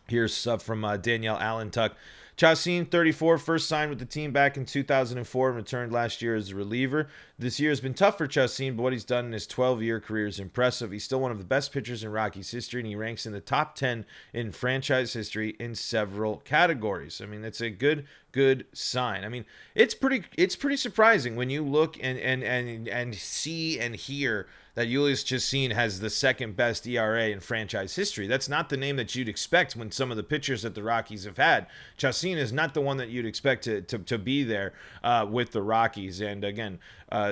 Here's 0.09 0.33
stuff 0.33 0.63
from 0.63 0.83
uh, 0.83 0.97
Danielle 0.97 1.37
Allentuck. 1.37 1.91
Chacin, 2.35 2.85
34, 2.85 3.37
first 3.37 3.67
signed 3.67 3.89
with 3.89 3.99
the 3.99 4.05
team 4.05 4.31
back 4.31 4.55
in 4.55 4.65
2004 4.65 5.49
and 5.49 5.57
returned 5.57 5.91
last 5.91 6.21
year 6.21 6.35
as 6.35 6.51
a 6.51 6.55
reliever. 6.55 7.09
This 7.39 7.57
year 7.57 7.69
has 7.69 7.79
been 7.79 7.93
tough 7.93 8.17
for 8.17 8.27
Chacin, 8.27 8.75
but 8.75 8.83
what 8.83 8.91
he's 8.91 9.05
done 9.05 9.27
in 9.27 9.31
his 9.31 9.47
12 9.47 9.81
year 9.81 10.01
career 10.01 10.27
is 10.27 10.41
impressive. 10.41 10.91
He's 10.91 11.05
still 11.05 11.21
one 11.21 11.31
of 11.31 11.37
the 11.37 11.45
best 11.45 11.71
pitchers 11.71 12.03
in 12.03 12.11
Rockies 12.11 12.51
history, 12.51 12.81
and 12.81 12.87
he 12.87 12.97
ranks 12.97 13.25
in 13.25 13.31
the 13.31 13.39
top 13.39 13.75
10 13.75 14.05
in 14.33 14.51
franchise 14.51 15.13
history 15.13 15.55
in 15.57 15.73
several 15.73 16.39
categories. 16.39 17.21
I 17.23 17.27
mean, 17.27 17.41
that's 17.41 17.61
a 17.61 17.69
good, 17.69 18.05
good 18.33 18.65
sign. 18.73 19.23
I 19.23 19.29
mean, 19.29 19.45
it's 19.73 19.93
pretty 19.93 20.23
it's 20.37 20.57
pretty 20.57 20.75
surprising 20.75 21.37
when 21.37 21.49
you 21.49 21.63
look 21.63 21.95
and 22.03 22.19
and 22.19 22.43
and 22.43 22.89
and 22.89 23.15
see 23.15 23.79
and 23.79 23.95
hear 23.95 24.45
that 24.79 24.87
Julius 24.87 25.23
Chacin 25.23 25.71
has 25.71 25.99
the 25.99 26.09
second 26.09 26.55
best 26.55 26.87
ERA 26.87 27.27
in 27.27 27.41
franchise 27.41 27.95
history. 27.95 28.27
That's 28.27 28.47
not 28.47 28.69
the 28.69 28.77
name 28.77 28.95
that 28.95 29.13
you'd 29.13 29.27
expect 29.27 29.75
when 29.75 29.91
some 29.91 30.09
of 30.09 30.15
the 30.15 30.23
pitchers 30.23 30.61
that 30.61 30.73
the 30.73 30.83
Rockies 30.83 31.25
have 31.25 31.35
had. 31.35 31.67
Chacin 31.97 32.37
is 32.37 32.53
not 32.53 32.73
the 32.73 32.79
one 32.79 32.95
that 32.95 33.09
you'd 33.09 33.25
expect 33.25 33.65
to, 33.65 33.81
to, 33.81 33.97
to 33.99 34.17
be 34.17 34.43
there 34.43 34.71
uh, 35.03 35.25
with 35.29 35.51
the 35.51 35.61
Rockies. 35.61 36.21
And 36.21 36.45
again, 36.45 36.79
uh, 37.11 37.28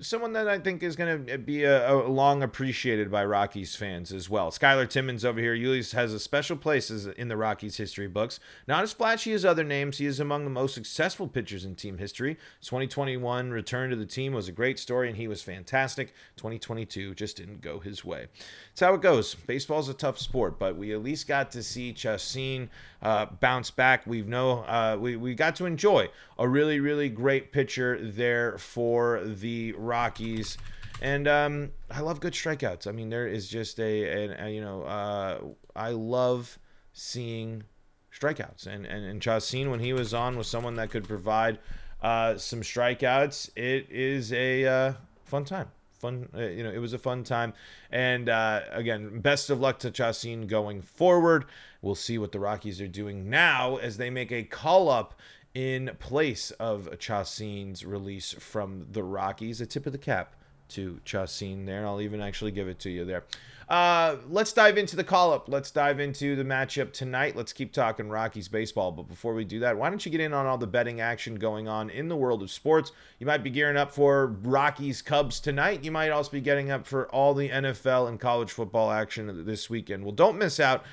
someone 0.00 0.32
that 0.34 0.48
I 0.48 0.58
think 0.58 0.82
is 0.82 0.96
going 0.96 1.26
to 1.26 1.38
be 1.38 1.64
a, 1.64 1.92
a, 1.92 2.08
long 2.08 2.42
appreciated 2.42 3.10
by 3.10 3.24
Rockies 3.24 3.76
fans 3.76 4.12
as 4.12 4.28
well. 4.28 4.50
Skylar 4.50 4.88
Timmons 4.88 5.24
over 5.24 5.40
here. 5.40 5.56
Julius 5.56 5.92
has 5.92 6.12
a 6.12 6.18
special 6.18 6.56
place 6.56 6.90
in 6.90 7.28
the 7.28 7.36
Rockies 7.36 7.76
history 7.76 8.08
books. 8.08 8.40
Not 8.68 8.82
as 8.82 8.92
flashy 8.92 9.32
as 9.32 9.44
other 9.44 9.64
names, 9.64 9.98
he 9.98 10.06
is 10.06 10.20
among 10.20 10.44
the 10.44 10.50
most 10.50 10.74
successful 10.74 11.28
pitchers 11.28 11.64
in 11.64 11.74
team 11.74 11.98
history. 11.98 12.34
2021 12.62 13.50
return 13.50 13.90
to 13.90 13.96
the 13.96 14.06
team 14.06 14.32
was 14.32 14.48
a 14.48 14.52
great 14.52 14.78
story, 14.78 15.08
and 15.08 15.16
he 15.16 15.28
was 15.28 15.42
fantastic. 15.42 16.14
2022 16.36 17.14
just 17.14 17.36
didn't 17.36 17.60
go 17.60 17.80
his 17.80 18.04
way. 18.04 18.26
It's 18.72 18.80
how 18.80 18.94
it 18.94 19.02
goes. 19.02 19.34
Baseball's 19.34 19.88
a 19.88 19.94
tough 19.94 20.18
sport, 20.18 20.58
but 20.58 20.76
we 20.76 20.92
at 20.92 21.02
least 21.02 21.28
got 21.28 21.50
to 21.52 21.62
see 21.62 21.92
Chacin 21.92 22.68
uh, 23.02 23.26
bounce 23.26 23.70
back. 23.70 24.06
We've 24.06 24.26
no, 24.26 24.60
uh, 24.64 24.96
we 24.98 25.16
we 25.16 25.34
got 25.34 25.56
to 25.56 25.66
enjoy 25.66 26.08
a 26.38 26.48
really 26.48 26.80
really 26.80 27.08
great 27.08 27.52
pitcher 27.52 27.98
there 28.00 28.58
for 28.58 29.20
the 29.40 29.72
Rockies. 29.72 30.58
And 31.02 31.26
um, 31.26 31.72
I 31.90 32.00
love 32.00 32.20
good 32.20 32.32
strikeouts. 32.32 32.86
I 32.86 32.92
mean, 32.92 33.10
there 33.10 33.26
is 33.26 33.48
just 33.48 33.78
a, 33.80 34.30
a, 34.30 34.46
a 34.46 34.50
you 34.50 34.60
know, 34.60 34.82
uh, 34.82 35.38
I 35.74 35.90
love 35.90 36.58
seeing 36.92 37.64
strikeouts. 38.12 38.66
And 38.66 38.86
and 38.86 39.04
and 39.04 39.20
Chacin, 39.20 39.70
when 39.70 39.80
he 39.80 39.92
was 39.92 40.14
on, 40.14 40.36
was 40.36 40.48
someone 40.48 40.76
that 40.76 40.90
could 40.90 41.06
provide 41.06 41.58
uh, 42.00 42.36
some 42.36 42.60
strikeouts. 42.60 43.50
It 43.56 43.90
is 43.90 44.32
a 44.32 44.66
uh, 44.66 44.92
fun 45.24 45.44
time. 45.44 45.68
Fun, 45.90 46.28
uh, 46.34 46.42
you 46.42 46.62
know, 46.62 46.70
it 46.70 46.78
was 46.78 46.92
a 46.92 46.98
fun 46.98 47.24
time. 47.24 47.54
And 47.90 48.28
uh, 48.28 48.60
again, 48.70 49.20
best 49.20 49.50
of 49.50 49.60
luck 49.60 49.78
to 49.80 49.90
Chacin 49.90 50.46
going 50.46 50.82
forward. 50.82 51.46
We'll 51.80 51.94
see 51.94 52.18
what 52.18 52.32
the 52.32 52.38
Rockies 52.38 52.80
are 52.80 52.88
doing 52.88 53.30
now 53.30 53.76
as 53.76 53.96
they 53.96 54.10
make 54.10 54.30
a 54.30 54.42
call 54.42 54.90
up 54.90 55.14
in 55.54 55.90
place 56.00 56.50
of 56.52 56.88
Chacin's 56.98 57.84
release 57.84 58.32
from 58.32 58.86
the 58.90 59.04
Rockies. 59.04 59.60
A 59.60 59.66
tip 59.66 59.86
of 59.86 59.92
the 59.92 59.98
cap 59.98 60.34
to 60.70 61.00
Chacin 61.04 61.66
there. 61.66 61.86
I'll 61.86 62.00
even 62.00 62.20
actually 62.20 62.50
give 62.50 62.68
it 62.68 62.80
to 62.80 62.90
you 62.90 63.04
there. 63.04 63.24
Uh, 63.68 64.16
let's 64.28 64.52
dive 64.52 64.76
into 64.76 64.94
the 64.94 65.04
call 65.04 65.32
up. 65.32 65.48
Let's 65.48 65.70
dive 65.70 65.98
into 65.98 66.36
the 66.36 66.44
matchup 66.44 66.92
tonight. 66.92 67.34
Let's 67.34 67.52
keep 67.52 67.72
talking 67.72 68.08
Rockies 68.08 68.48
baseball. 68.48 68.92
But 68.92 69.08
before 69.08 69.32
we 69.32 69.44
do 69.44 69.60
that, 69.60 69.76
why 69.78 69.88
don't 69.88 70.04
you 70.04 70.12
get 70.12 70.20
in 70.20 70.34
on 70.34 70.44
all 70.44 70.58
the 70.58 70.66
betting 70.66 71.00
action 71.00 71.36
going 71.36 71.66
on 71.66 71.88
in 71.88 72.08
the 72.08 72.16
world 72.16 72.42
of 72.42 72.50
sports? 72.50 72.92
You 73.18 73.26
might 73.26 73.42
be 73.42 73.50
gearing 73.50 73.76
up 73.76 73.92
for 73.92 74.26
Rockies 74.42 75.00
Cubs 75.00 75.40
tonight. 75.40 75.82
You 75.82 75.92
might 75.92 76.10
also 76.10 76.32
be 76.32 76.42
getting 76.42 76.70
up 76.70 76.86
for 76.86 77.08
all 77.08 77.32
the 77.32 77.48
NFL 77.48 78.08
and 78.08 78.20
college 78.20 78.50
football 78.50 78.90
action 78.90 79.46
this 79.46 79.70
weekend. 79.70 80.04
Well, 80.04 80.12
don't 80.12 80.38
miss 80.38 80.60
out 80.60 80.84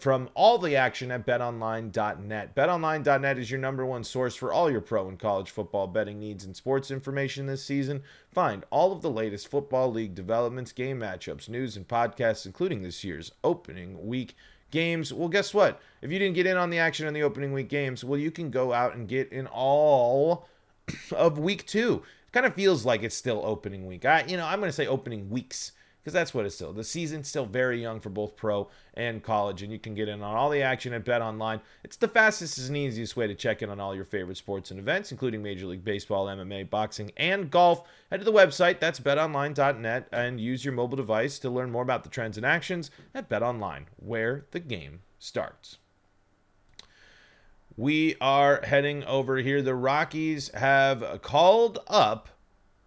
from 0.00 0.28
all 0.34 0.58
the 0.58 0.76
action 0.76 1.10
at 1.10 1.26
betonline.net. 1.26 2.54
Betonline.net 2.54 3.38
is 3.38 3.50
your 3.50 3.60
number 3.60 3.84
one 3.84 4.04
source 4.04 4.34
for 4.34 4.52
all 4.52 4.70
your 4.70 4.80
pro 4.80 5.08
and 5.08 5.18
college 5.18 5.50
football 5.50 5.86
betting 5.86 6.18
needs 6.20 6.44
and 6.44 6.56
sports 6.56 6.90
information 6.90 7.46
this 7.46 7.64
season. 7.64 8.02
Find 8.32 8.64
all 8.70 8.92
of 8.92 9.02
the 9.02 9.10
latest 9.10 9.48
football 9.48 9.90
league 9.90 10.14
developments, 10.14 10.72
game 10.72 11.00
matchups, 11.00 11.48
news, 11.48 11.76
and 11.76 11.86
podcasts, 11.88 12.46
including 12.46 12.82
this 12.82 13.04
year's 13.04 13.32
opening 13.42 14.06
week 14.06 14.34
games. 14.70 15.12
Well, 15.12 15.28
guess 15.28 15.54
what? 15.54 15.80
If 16.02 16.10
you 16.10 16.18
didn't 16.18 16.34
get 16.34 16.46
in 16.46 16.56
on 16.56 16.70
the 16.70 16.78
action 16.78 17.06
in 17.06 17.14
the 17.14 17.22
opening 17.22 17.52
week 17.52 17.68
games, 17.68 18.04
well, 18.04 18.18
you 18.18 18.30
can 18.30 18.50
go 18.50 18.72
out 18.72 18.94
and 18.94 19.08
get 19.08 19.32
in 19.32 19.46
all 19.46 20.48
of 21.12 21.38
week 21.38 21.66
two. 21.66 22.02
It 22.26 22.32
kind 22.32 22.46
of 22.46 22.54
feels 22.54 22.84
like 22.84 23.02
it's 23.02 23.16
still 23.16 23.42
opening 23.44 23.86
week. 23.86 24.04
I, 24.04 24.24
you 24.24 24.36
know, 24.36 24.46
I'm 24.46 24.58
going 24.58 24.68
to 24.68 24.76
say 24.76 24.86
opening 24.86 25.30
weeks 25.30 25.72
because 26.06 26.14
that's 26.14 26.32
what 26.32 26.46
it's 26.46 26.54
still. 26.54 26.72
The 26.72 26.84
season's 26.84 27.26
still 27.26 27.46
very 27.46 27.82
young 27.82 27.98
for 27.98 28.10
both 28.10 28.36
pro 28.36 28.68
and 28.94 29.24
college, 29.24 29.64
and 29.64 29.72
you 29.72 29.78
can 29.80 29.92
get 29.92 30.08
in 30.08 30.22
on 30.22 30.36
all 30.36 30.50
the 30.50 30.62
action 30.62 30.92
at 30.92 31.04
Bet 31.04 31.20
Online. 31.20 31.60
It's 31.82 31.96
the 31.96 32.06
fastest 32.06 32.58
and 32.68 32.76
easiest 32.76 33.16
way 33.16 33.26
to 33.26 33.34
check 33.34 33.60
in 33.60 33.70
on 33.70 33.80
all 33.80 33.92
your 33.92 34.04
favorite 34.04 34.36
sports 34.36 34.70
and 34.70 34.78
events, 34.78 35.10
including 35.10 35.42
Major 35.42 35.66
League 35.66 35.82
Baseball, 35.82 36.26
MMA, 36.26 36.70
boxing, 36.70 37.10
and 37.16 37.50
golf. 37.50 37.88
Head 38.08 38.20
to 38.20 38.24
the 38.24 38.30
website, 38.30 38.78
that's 38.78 39.00
betonline.net, 39.00 40.06
and 40.12 40.40
use 40.40 40.64
your 40.64 40.74
mobile 40.74 40.96
device 40.96 41.40
to 41.40 41.50
learn 41.50 41.72
more 41.72 41.82
about 41.82 42.04
the 42.04 42.08
trends 42.08 42.36
and 42.36 42.46
actions 42.46 42.92
at 43.12 43.28
Bet 43.28 43.42
Online, 43.42 43.86
where 43.96 44.46
the 44.52 44.60
game 44.60 45.00
starts. 45.18 45.78
We 47.76 48.14
are 48.20 48.60
heading 48.62 49.02
over 49.02 49.38
here. 49.38 49.60
The 49.60 49.74
Rockies 49.74 50.52
have 50.54 51.20
called 51.22 51.80
up 51.88 52.28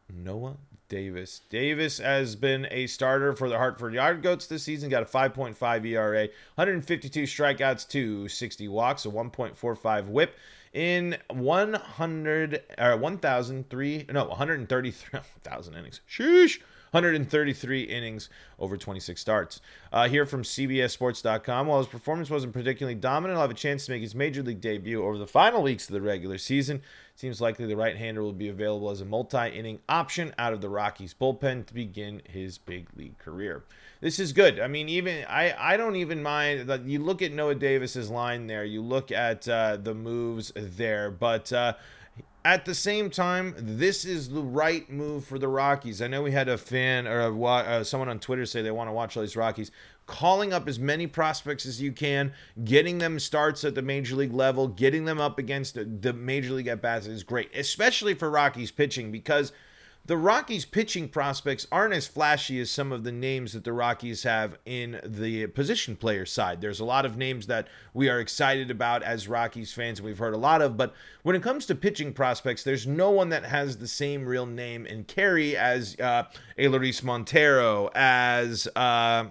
Noah 0.09 0.55
Davis. 0.89 1.41
Davis 1.50 2.00
has 2.00 2.36
been 2.36 2.67
a 2.72 2.88
starter 2.88 3.34
for 3.34 3.48
the 3.48 3.58
Hartford 3.58 3.93
Yard 3.93 4.22
Goats 4.22 4.48
this 4.48 4.63
season. 4.63 4.89
Got 4.89 5.03
a 5.03 5.05
5.5 5.05 5.86
ERA, 5.86 6.27
152 6.55 7.24
strikeouts 7.24 7.88
to 7.89 8.27
60 8.27 8.67
walks, 8.67 9.05
a 9.05 9.10
1.45 9.10 10.05
WHIP 10.08 10.36
in 10.74 11.17
100 11.29 12.63
or 12.77 12.98
1,003 12.98 14.05
no 14.12 14.25
133 14.25 15.19
1,000 15.43 15.75
innings. 15.75 16.01
Sheesh. 16.10 16.60
133 16.91 17.84
innings 17.84 18.29
over 18.58 18.75
26 18.75 19.22
starts. 19.22 19.62
Uh, 19.93 20.10
here 20.10 20.25
from 20.25 20.41
CBSSports.com, 20.41 21.67
while 21.67 21.77
his 21.77 21.88
performance 21.88 22.29
wasn't 22.29 22.51
particularly 22.51 22.96
dominant, 22.96 23.36
he'll 23.38 23.41
have 23.41 23.51
a 23.51 23.53
chance 23.53 23.86
to 23.86 23.91
make 23.91 24.01
his 24.01 24.15
major 24.15 24.41
league 24.41 24.62
debut 24.62 25.03
over 25.03 25.17
the 25.17 25.27
final 25.27 25.62
weeks 25.62 25.88
of 25.88 25.93
the 25.93 26.01
regular 26.01 26.39
season. 26.39 26.81
Seems 27.19 27.41
likely 27.41 27.65
the 27.65 27.75
right 27.75 27.97
hander 27.97 28.23
will 28.23 28.31
be 28.31 28.47
available 28.47 28.89
as 28.89 29.01
a 29.01 29.05
multi 29.05 29.49
inning 29.49 29.79
option 29.89 30.33
out 30.38 30.53
of 30.53 30.61
the 30.61 30.69
Rockies 30.69 31.13
bullpen 31.13 31.65
to 31.65 31.73
begin 31.73 32.21
his 32.23 32.57
big 32.57 32.88
league 32.95 33.17
career. 33.17 33.65
This 33.99 34.19
is 34.19 34.31
good. 34.31 34.57
I 34.57 34.69
mean, 34.69 34.88
even 34.88 35.25
I, 35.27 35.53
I 35.59 35.75
don't 35.75 35.97
even 35.97 36.23
mind 36.23 36.69
that 36.69 36.85
you 36.85 36.99
look 36.99 37.21
at 37.21 37.33
Noah 37.33 37.55
Davis's 37.55 38.09
line 38.09 38.47
there, 38.47 38.63
you 38.63 38.81
look 38.81 39.11
at 39.11 39.49
uh, 39.49 39.75
the 39.75 39.93
moves 39.93 40.53
there, 40.55 41.11
but. 41.11 41.51
Uh, 41.51 41.73
at 42.45 42.63
the 42.63 42.73
same 42.73 43.09
time, 43.09 43.53
this 43.57 44.05
is 44.05 44.29
the 44.29 44.41
right 44.41 44.89
move 44.89 45.25
for 45.25 45.38
the 45.38 45.49
Rockies. 45.49 46.01
I 46.01 46.07
know 46.07 46.23
we 46.23 46.31
had 46.31 46.47
a 46.47 46.57
fan 46.57 47.05
or 47.05 47.19
a, 47.19 47.43
uh, 47.43 47.83
someone 47.83 48.07
on 48.07 48.19
Twitter 48.19 48.45
say 48.45 48.61
they 48.61 48.71
want 48.71 48.88
to 48.88 48.93
watch 48.93 49.17
all 49.17 49.23
these 49.23 49.35
Rockies 49.35 49.71
calling 50.10 50.51
up 50.51 50.68
as 50.68 50.80
many 50.80 51.06
prospects 51.06 51.66
as 51.68 51.80
you 51.80 51.92
can, 51.92 52.34
getting 52.66 52.98
them 52.98 53.20
starts 53.20 53.63
at 53.63 53.75
the 53.75 53.82
major 53.82 54.16
league 54.16 54.34
level, 54.34 54.68
getting 54.68 55.06
them 55.06 55.22
up 55.22 55.38
against 55.38 55.75
the, 55.75 56.13
major 56.13 56.51
league 56.51 56.68
at 56.68 56.82
bats 56.82 57.06
is 57.06 57.24
great, 57.24 57.56
especially 57.56 58.16
for 58.16 58.30
Rockies 58.30 58.72
pitching 58.72 59.12
because 59.12 59.54
the 60.08 60.18
Rockies 60.18 60.66
pitching 60.66 61.08
prospects 61.08 61.68
aren't 61.72 61.94
as 61.94 62.08
flashy 62.08 62.60
as 62.60 62.72
some 62.72 62.92
of 62.92 63.04
the 63.04 63.12
names 63.12 63.54
that 63.54 63.63
the 63.63 63.72
Rockies 63.72 64.24
have 64.24 64.58
in 64.66 65.00
the 65.06 65.46
position 65.48 65.96
player 65.96 66.25
side. 66.25 66.60
There's 66.60 66.80
a 66.80 66.86
lot 66.86 67.06
of 67.06 67.16
names 67.16 67.46
that 67.46 67.68
we 67.94 68.10
are 68.10 68.20
excited 68.20 68.72
about 68.72 69.04
as 69.04 69.28
Rockies 69.28 69.72
fans, 69.72 70.00
and 70.00 70.08
we've 70.08 70.18
heard 70.18 70.34
a 70.34 70.38
lot 70.38 70.63
of. 70.63 70.75
But 70.75 70.96
when 71.22 71.36
it 71.36 71.44
comes 71.44 71.68
to 71.68 71.75
pitching 71.75 72.13
prospects, 72.13 72.63
there's 72.63 72.88
no 72.88 73.12
one 73.12 73.30
that 73.30 73.46
has 73.46 73.78
the 73.78 73.88
same 73.88 74.25
real 74.25 74.48
name 74.48 74.88
and 74.88 75.08
carry 75.08 75.56
as 75.56 75.96
uh, 76.00 76.24
Elehuris 76.58 77.04
Montero, 77.04 77.92
as 77.94 78.68
uh, 78.75 79.25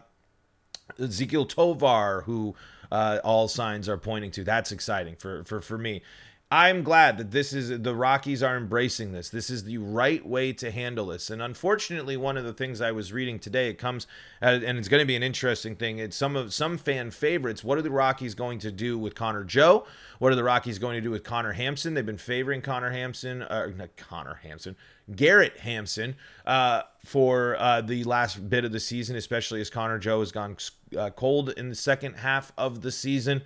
Ezequiel 0.99 1.49
Tovar, 1.49 2.23
who 2.27 2.55
uh, 2.91 3.19
all 3.25 3.49
signs 3.49 3.89
are 3.89 3.99
pointing 3.99 4.31
to. 4.33 4.45
That's 4.45 4.73
exciting 4.73 5.17
for 5.17 5.45
for 5.45 5.61
for 5.61 5.79
me. 5.79 6.03
I'm 6.51 6.83
glad 6.83 7.19
that 7.19 7.31
this 7.31 7.53
is 7.53 7.83
the 7.83 7.95
Rockies 7.95 8.43
are 8.43 8.57
embracing 8.57 9.13
this. 9.13 9.29
This 9.29 9.51
is 9.51 9.65
the 9.65 9.77
right 9.77 10.27
way 10.27 10.55
to 10.55 10.71
handle 10.71 11.09
this. 11.09 11.29
And 11.29 11.43
unfortunately, 11.43 12.17
one 12.17 12.39
of 12.39 12.45
the 12.45 12.55
things 12.55 12.81
I 12.81 12.91
was 12.91 13.13
reading 13.13 13.39
today, 13.39 13.69
it 13.69 13.75
comes 13.75 14.07
and 14.41 14.79
it's 14.79 14.89
going 14.89 15.03
to 15.03 15.07
be 15.07 15.15
an 15.15 15.23
interesting 15.23 15.77
thing. 15.77 15.99
It's 15.99 16.17
some 16.17 16.37
of 16.37 16.55
some 16.55 16.79
fan 16.79 17.11
favorites. 17.11 17.63
What 17.63 17.77
are 17.77 17.83
the 17.83 17.91
Rockies 17.91 18.35
going 18.35 18.61
to 18.61 18.73
do 18.73 18.97
with 18.97 19.15
Connor 19.15 19.45
Joe? 19.45 19.85
What 20.21 20.33
are 20.33 20.37
the 20.37 20.45
Rockies 20.45 20.79
going 20.79 20.95
to 20.95 21.03
do 21.03 21.11
with 21.11 21.23
Connor 21.23 21.53
Hampson? 21.53 21.93
They've 21.93 22.07
been 22.07 22.17
favoring 22.17 22.63
Connor 22.63 22.93
Hampson, 22.93 23.43
uh, 23.43 23.67
not 23.77 23.95
Connor 23.97 24.41
Hampson, 24.43 24.75
Garrett 25.15 25.59
Hampson 25.59 26.17
uh, 26.47 26.83
for 27.05 27.57
uh, 27.59 27.83
the 27.83 28.05
last 28.05 28.49
bit 28.49 28.65
of 28.65 28.73
the 28.73 28.81
season, 28.81 29.17
especially 29.17 29.61
as 29.61 29.69
Connor 29.69 29.99
Joe 29.99 30.21
has 30.21 30.33
gone 30.33 30.57
uh, 30.97 31.11
cold 31.11 31.51
in 31.51 31.69
the 31.69 31.75
second 31.75 32.15
half 32.15 32.53
of 32.57 32.81
the 32.83 32.93
season. 32.93 33.43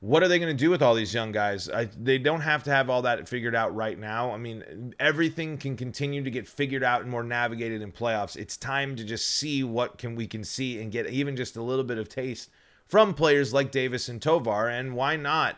What 0.00 0.22
are 0.22 0.28
they 0.28 0.38
going 0.38 0.54
to 0.54 0.64
do 0.64 0.68
with 0.68 0.82
all 0.82 0.94
these 0.94 1.14
young 1.14 1.32
guys? 1.32 1.70
I, 1.70 1.86
they 1.86 2.18
don't 2.18 2.42
have 2.42 2.62
to 2.64 2.70
have 2.70 2.90
all 2.90 3.02
that 3.02 3.26
figured 3.26 3.54
out 3.54 3.74
right 3.74 3.98
now. 3.98 4.32
I 4.32 4.36
mean, 4.36 4.94
everything 5.00 5.56
can 5.56 5.78
continue 5.78 6.22
to 6.22 6.30
get 6.30 6.46
figured 6.46 6.84
out 6.84 7.00
and 7.00 7.10
more 7.10 7.22
navigated 7.22 7.80
in 7.80 7.90
playoffs. 7.90 8.36
It's 8.36 8.58
time 8.58 8.96
to 8.96 9.04
just 9.04 9.26
see 9.30 9.64
what 9.64 9.96
can 9.96 10.14
we 10.14 10.26
can 10.26 10.44
see 10.44 10.80
and 10.80 10.92
get 10.92 11.08
even 11.08 11.36
just 11.36 11.56
a 11.56 11.62
little 11.62 11.84
bit 11.84 11.96
of 11.96 12.10
taste 12.10 12.50
from 12.86 13.14
players 13.14 13.54
like 13.54 13.70
Davis 13.70 14.10
and 14.10 14.20
Tovar. 14.20 14.68
And 14.68 14.94
why 14.94 15.16
not? 15.16 15.56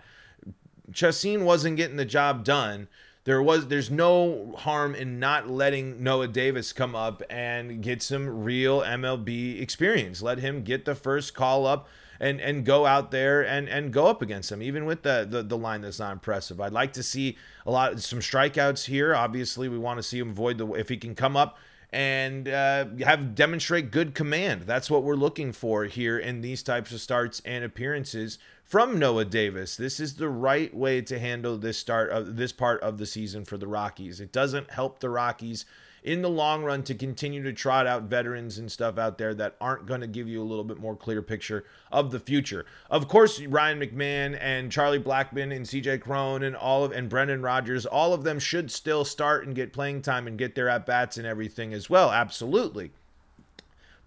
Chacin 0.93 1.45
wasn't 1.45 1.77
getting 1.77 1.97
the 1.97 2.05
job 2.05 2.45
done 2.45 2.87
there 3.27 3.43
was 3.43 3.67
there's 3.67 3.91
no 3.91 4.55
harm 4.57 4.95
in 4.95 5.19
not 5.19 5.51
letting 5.51 6.01
Noah 6.03 6.29
Davis 6.29 6.73
come 6.73 6.95
up 6.95 7.25
and 7.29 7.83
get 7.83 8.01
some 8.01 8.45
real 8.45 8.83
MLB 8.83 9.61
experience. 9.61 10.23
Let 10.23 10.39
him 10.39 10.63
get 10.63 10.85
the 10.85 10.95
first 10.95 11.35
call 11.35 11.67
up 11.67 11.89
and 12.21 12.41
and 12.41 12.65
go 12.65 12.87
out 12.87 13.11
there 13.11 13.45
and 13.45 13.69
and 13.69 13.93
go 13.93 14.07
up 14.07 14.23
against 14.23 14.53
him 14.53 14.63
even 14.63 14.87
with 14.87 15.03
the 15.03 15.27
the, 15.29 15.43
the 15.43 15.59
line 15.59 15.81
that's 15.81 15.99
not 15.99 16.13
impressive. 16.13 16.61
I'd 16.61 16.73
like 16.73 16.93
to 16.93 17.03
see 17.03 17.37
a 17.67 17.71
lot 17.73 17.99
some 18.01 18.21
strikeouts 18.21 18.85
here. 18.87 19.13
Obviously, 19.13 19.69
we 19.69 19.77
want 19.77 19.99
to 19.99 20.05
see 20.05 20.21
him 20.21 20.31
avoid 20.31 20.59
the 20.59 20.73
if 20.75 20.89
he 20.89 20.97
can 20.97 21.17
come 21.17 21.37
up 21.37 21.59
and 21.91 22.49
uh, 22.49 22.85
have 23.05 23.35
demonstrate 23.35 23.91
good 23.91 24.15
command. 24.15 24.63
That's 24.63 24.89
what 24.89 25.03
we're 25.03 25.17
looking 25.17 25.51
for 25.53 25.87
here 25.87 26.17
in 26.17 26.43
these 26.43 26.63
types 26.63 26.93
of 26.93 27.01
starts 27.01 27.43
and 27.45 27.65
appearances 27.65 28.39
from 28.67 28.99
Noah 28.99 29.25
Davis. 29.25 29.77
This 29.77 30.01
is 30.01 30.15
the 30.15 30.29
right 30.29 30.75
way 30.75 31.01
to 31.01 31.21
handle 31.21 31.57
this 31.57 31.79
start 31.79 32.11
of 32.11 32.37
this 32.37 32.53
part 32.53 32.83
of 32.83 32.99
the 32.99 33.07
season 33.07 33.45
for 33.45 33.57
the 33.57 33.69
Rockies. 33.69 34.21
It 34.21 34.33
doesn't 34.33 34.73
help 34.73 34.99
the 34.99 35.09
Rockies 35.09 35.65
in 36.03 36.23
the 36.23 36.29
long 36.29 36.65
run 36.65 36.83
to 36.85 36.95
continue 36.95 37.43
to 37.45 37.53
trot 37.53 37.87
out 37.87 38.05
veterans 38.05 38.59
and 38.59 38.71
stuff 38.71 38.99
out 38.99 39.19
there 39.19 39.35
that 39.35 39.55
aren't 39.61 39.87
going 39.87 40.01
to 40.01 40.07
give 40.07 40.29
you 40.29 40.43
a 40.43 40.45
little 40.45 40.65
bit 40.65 40.79
more 40.79 40.97
clear 40.97 41.23
picture 41.23 41.65
of 41.93 42.11
the 42.11 42.19
future. 42.19 42.67
Of 42.91 43.07
course, 43.07 43.41
Ryan 43.41 43.81
McMahon 43.81 44.37
and 44.41 44.71
Charlie 44.71 45.01
Blackmon 45.01 45.55
and 45.55 45.65
CJ 45.65 46.01
Cron 46.01 46.43
and 46.43 46.57
all 46.57 46.85
of 46.85 46.91
and 46.91 47.09
Brendan 47.09 47.43
Rodgers, 47.43 47.87
all 47.87 48.13
of 48.13 48.25
them 48.25 48.41
should 48.41 48.73
still 48.73 49.05
start 49.05 49.47
and 49.47 49.55
get 49.55 49.73
playing 49.73 50.03
time 50.03 50.27
and 50.27 50.39
get 50.39 50.57
their 50.57 50.69
at 50.69 50.87
bats 50.87 51.17
and 51.17 51.27
everything 51.27 51.73
as 51.73 51.89
well. 51.89 52.11
Absolutely. 52.11 52.91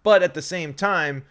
But 0.03 0.21
at 0.21 0.33
the 0.33 0.41
same 0.41 0.73
time, 0.73 1.23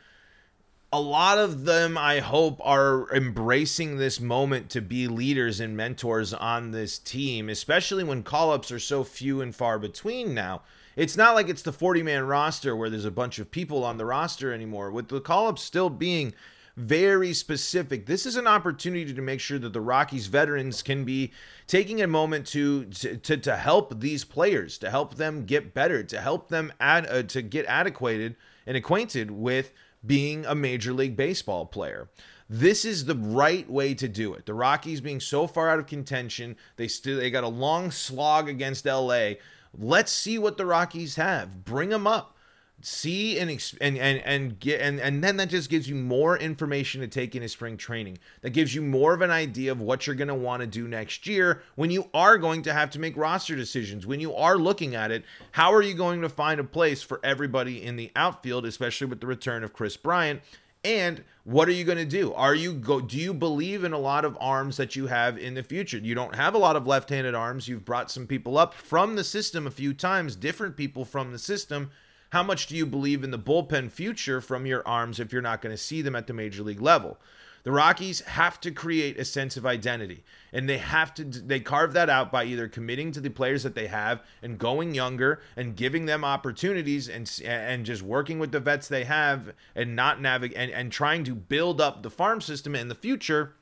a 0.92 1.00
lot 1.00 1.37
of 1.37 1.64
them, 1.64 1.99
I 1.99 2.21
hope, 2.21 2.61
are 2.64 3.12
embracing 3.14 3.99
this 3.99 4.21
moment 4.21 4.71
to 4.71 4.80
be 4.80 5.07
leaders 5.07 5.61
and 5.61 5.76
mentors 5.76 6.33
on 6.33 6.71
this 6.71 6.99
team, 6.99 7.50
especially 7.50 8.04
when 8.04 8.23
call 8.23 8.52
ups 8.52 8.73
are 8.73 8.78
so 8.78 9.04
few 9.04 9.42
and 9.42 9.54
far 9.54 9.78
between 9.78 10.33
now. 10.33 10.62
It's 10.97 11.16
not 11.16 11.35
like 11.35 11.49
it's 11.49 11.62
the 11.62 11.73
40 11.73 12.02
man 12.02 12.25
roster 12.25 12.75
where 12.75 12.88
there's 12.88 13.04
a 13.04 13.11
bunch 13.11 13.38
of 13.38 13.50
people 13.50 13.85
on 13.85 13.99
the 13.99 14.07
roster 14.07 14.52
anymore. 14.52 14.90
With 14.90 15.09
the 15.09 15.21
call 15.21 15.49
ups 15.49 15.62
still 15.62 15.90
being 15.90 16.33
very 16.78 17.35
specific. 17.35 18.07
This 18.07 18.25
is 18.25 18.37
an 18.37 18.47
opportunity 18.47 19.12
to 19.12 19.21
make 19.21 19.40
sure 19.40 19.59
that 19.59 19.73
the 19.73 19.80
Rockies 19.80 20.28
veterans 20.28 20.80
can 20.80 21.04
be 21.04 21.33
taking 21.66 22.00
a 22.00 22.07
moment 22.07 22.47
to 22.49 22.85
to, 22.85 23.37
to, 23.37 23.57
help 23.57 24.00
these 24.00 24.25
players, 24.25 24.78
to 24.78 24.90
help 24.90 25.16
them 25.16 25.45
get 25.45 25.75
better, 25.75 26.04
to 26.04 26.21
help 26.21 26.49
them 26.49 26.73
add 26.80 27.07
uh, 27.11 27.25
to 27.25 27.42
get 27.42 27.66
adequated 27.66 28.37
and 28.64 28.76
acquainted 28.76 29.33
with 29.33 29.73
being 30.09 30.45
a 30.45 30.55
major 30.57 30.93
league 30.93 31.17
baseball 31.17 31.67
player. 31.67 32.09
This 32.50 32.85
is 32.85 33.05
the 33.05 33.15
right 33.15 33.69
way 33.71 33.95
to 33.95 34.09
do 34.09 34.33
it. 34.35 34.47
The 34.47 34.55
Rockies 34.55 35.03
being 35.03 35.21
so 35.21 35.47
far 35.47 35.69
out 35.69 35.79
of 35.79 35.87
contention, 35.87 36.57
they 36.77 36.88
still 36.88 37.19
they 37.19 37.31
got 37.31 37.45
a 37.45 37.49
long 37.49 37.91
slog 37.91 38.49
against 38.49 38.87
LA. 38.87 39.33
Let's 39.79 40.11
see 40.11 40.38
what 40.38 40.57
the 40.57 40.65
Rockies 40.65 41.17
have. 41.17 41.65
Bring 41.65 41.91
them 41.91 42.07
up 42.07 42.38
see 42.80 43.38
and 43.38 43.50
and 43.80 43.99
and 43.99 44.23
and 44.25 44.61
get 44.61 44.80
and 44.80 45.00
and 45.00 45.23
then 45.25 45.37
that 45.37 45.49
just 45.49 45.68
gives 45.68 45.88
you 45.88 45.97
more 45.97 46.38
information 46.38 47.00
to 47.00 47.08
take 47.08 47.35
into 47.35 47.49
spring 47.49 47.76
training 47.76 48.16
that 48.42 48.50
gives 48.50 48.73
you 48.73 48.80
more 48.80 49.14
of 49.14 49.20
an 49.20 49.32
idea 49.32 49.73
of 49.73 49.80
what 49.80 50.06
you're 50.06 50.14
going 50.14 50.28
to 50.28 50.35
want 50.35 50.61
to 50.61 50.66
do 50.66 50.87
next 50.87 51.26
year 51.26 51.62
when 51.75 51.90
you 51.90 52.08
are 52.14 52.38
going 52.38 52.62
to 52.62 52.73
have 52.73 52.88
to 52.88 53.00
make 53.00 53.16
roster 53.16 53.56
decisions 53.56 54.06
when 54.06 54.20
you 54.20 54.32
are 54.32 54.56
looking 54.56 54.94
at 54.94 55.11
it 55.11 55.25
how 55.50 55.73
are 55.73 55.82
you 55.82 55.94
going 55.94 56.20
to 56.23 56.28
find 56.28 56.61
a 56.61 56.64
place 56.64 57.02
for 57.02 57.20
everybody 57.25 57.82
in 57.82 57.97
the 57.97 58.12
outfield 58.14 58.64
especially 58.64 59.08
with 59.08 59.20
the 59.20 59.26
return 59.26 59.64
of 59.64 59.73
Kris 59.73 59.97
Bryant 59.97 60.40
and 60.85 61.25
what 61.42 61.68
are 61.68 61.73
you 61.73 61.82
going 61.82 61.99
to 61.99 62.04
do? 62.04 62.32
Are 62.35 62.54
you 62.54 62.73
go 62.73 63.00
do 63.00 63.18
you 63.18 63.35
believe 63.35 63.82
in 63.82 63.92
a 63.92 63.99
lot 63.99 64.25
of 64.25 64.38
arms 64.40 64.76
that 64.76 64.94
you 64.94 65.08
have 65.08 65.37
in 65.37 65.54
the 65.54 65.62
future? 65.62 65.99
You 65.99 66.14
don't 66.14 66.37
have 66.37 66.54
a 66.54 66.58
lot 66.58 66.76
of 66.76 66.87
left-handed 66.87 67.35
arms. 67.35 67.66
You've 67.66 67.85
brought 67.85 68.11
some 68.11 68.26
people 68.26 68.56
up 68.56 68.75
from 68.75 69.16
the 69.16 69.25
system 69.25 69.66
a 69.66 69.73
few 69.73 69.92
times, 69.92 70.37
different 70.37 70.76
people 70.76 71.04
from 71.04 71.32
the 71.32 71.38
system 71.38 71.90
how 72.30 72.42
much 72.42 72.66
do 72.66 72.76
you 72.76 72.87
believe 72.87 73.25
in 73.25 73.30
the 73.30 73.38
bullpen 73.38 73.90
future 73.90 74.40
from 74.40 74.66
your 74.66 74.87
arms 74.87 75.18
if 75.18 75.32
you're 75.32 75.42
not 75.42 75.62
going 75.62 75.75
to 75.75 75.82
see 75.82 76.02
them 76.02 76.14
at 76.14 76.26
the 76.26 76.32
major 76.32 76.62
league 76.62 76.82
level? 76.82 77.18
The 77.64 77.73
Rockies 77.73 78.20
have 78.20 78.61
to 78.61 78.70
create 78.70 79.18
a 79.18 79.25
sense 79.25 79.56
of 79.56 79.66
identity, 79.66 80.25
and 80.52 80.68
they 80.68 80.78
have 80.78 81.12
to 81.14 81.25
they 81.25 81.61
carve 81.61 81.92
that 81.92 82.08
out 82.08 82.30
by 82.30 82.44
either 82.44 82.68
committing 82.68 83.12
to 83.12 83.20
the 83.20 83.30
players 83.30 83.62
that 83.62 83.75
they 83.75 83.88
have 83.88 84.23
and 84.42 84.58
going 84.58 84.94
younger 84.94 85.40
and 85.56 85.76
giving 85.76 86.06
them 86.06 86.25
opportunities 86.25 87.08
and 87.08 87.30
and 87.44 87.85
just 87.85 88.00
working 88.00 88.38
with 88.38 88.52
the 88.52 88.61
vets 88.61 88.88
they 88.88 89.04
have 89.04 89.52
and 89.75 89.97
not 89.97 90.20
navigate 90.20 90.56
and, 90.56 90.70
and 90.70 90.92
trying 90.92 91.25
to 91.25 91.35
build 91.35 91.80
up 91.80 92.02
the 92.02 92.11
farm 92.11 92.40
system 92.40 92.75
in 92.75 92.88
the 92.88 92.94
future, 92.94 93.54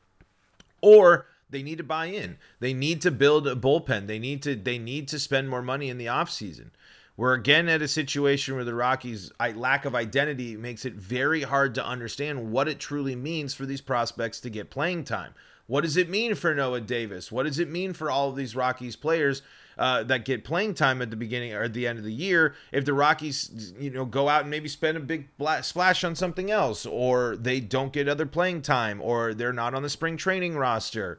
or 0.80 1.26
they 1.48 1.62
need 1.62 1.78
to 1.78 1.84
buy 1.84 2.06
in. 2.06 2.38
They 2.60 2.74
need 2.74 3.00
to 3.02 3.10
build 3.10 3.46
a 3.46 3.56
bullpen. 3.56 4.06
They 4.06 4.18
need 4.18 4.42
to 4.42 4.54
they 4.54 4.78
need 4.78 5.08
to 5.08 5.18
spend 5.18 5.48
more 5.48 5.62
money 5.62 5.88
in 5.88 5.98
the 5.98 6.06
offseason. 6.06 6.70
We're 7.16 7.32
again 7.32 7.68
at 7.70 7.80
a 7.80 7.88
situation 7.88 8.56
where 8.56 8.64
the 8.64 8.74
Rockies' 8.74 9.32
lack 9.54 9.86
of 9.86 9.94
identity 9.94 10.54
makes 10.56 10.84
it 10.84 10.92
very 10.92 11.42
hard 11.42 11.74
to 11.76 11.86
understand 11.86 12.52
what 12.52 12.68
it 12.68 12.78
truly 12.78 13.16
means 13.16 13.54
for 13.54 13.64
these 13.64 13.80
prospects 13.80 14.38
to 14.40 14.50
get 14.50 14.68
playing 14.68 15.04
time. 15.04 15.32
What 15.66 15.80
does 15.80 15.96
it 15.96 16.10
mean 16.10 16.34
for 16.34 16.54
Noah 16.54 16.82
Davis? 16.82 17.32
What 17.32 17.46
does 17.46 17.58
it 17.58 17.70
mean 17.70 17.94
for 17.94 18.10
all 18.10 18.28
of 18.28 18.36
these 18.36 18.54
Rockies 18.54 18.96
players 18.96 19.42
uh, 19.78 20.04
that 20.04 20.24
get 20.24 20.44
playing 20.44 20.74
time 20.74 21.00
at 21.00 21.10
the 21.10 21.16
beginning 21.16 21.54
or 21.54 21.62
at 21.62 21.72
the 21.72 21.86
end 21.86 21.98
of 21.98 22.04
the 22.04 22.12
year? 22.12 22.54
If 22.70 22.84
the 22.84 22.92
Rockies, 22.92 23.72
you 23.78 23.90
know, 23.90 24.04
go 24.04 24.28
out 24.28 24.42
and 24.42 24.50
maybe 24.50 24.68
spend 24.68 24.98
a 24.98 25.00
big 25.00 25.28
splash 25.62 26.04
on 26.04 26.14
something 26.14 26.50
else, 26.50 26.84
or 26.84 27.34
they 27.34 27.60
don't 27.60 27.94
get 27.94 28.08
other 28.08 28.26
playing 28.26 28.60
time, 28.62 29.00
or 29.00 29.32
they're 29.32 29.54
not 29.54 29.74
on 29.74 29.82
the 29.82 29.90
spring 29.90 30.18
training 30.18 30.56
roster, 30.56 31.18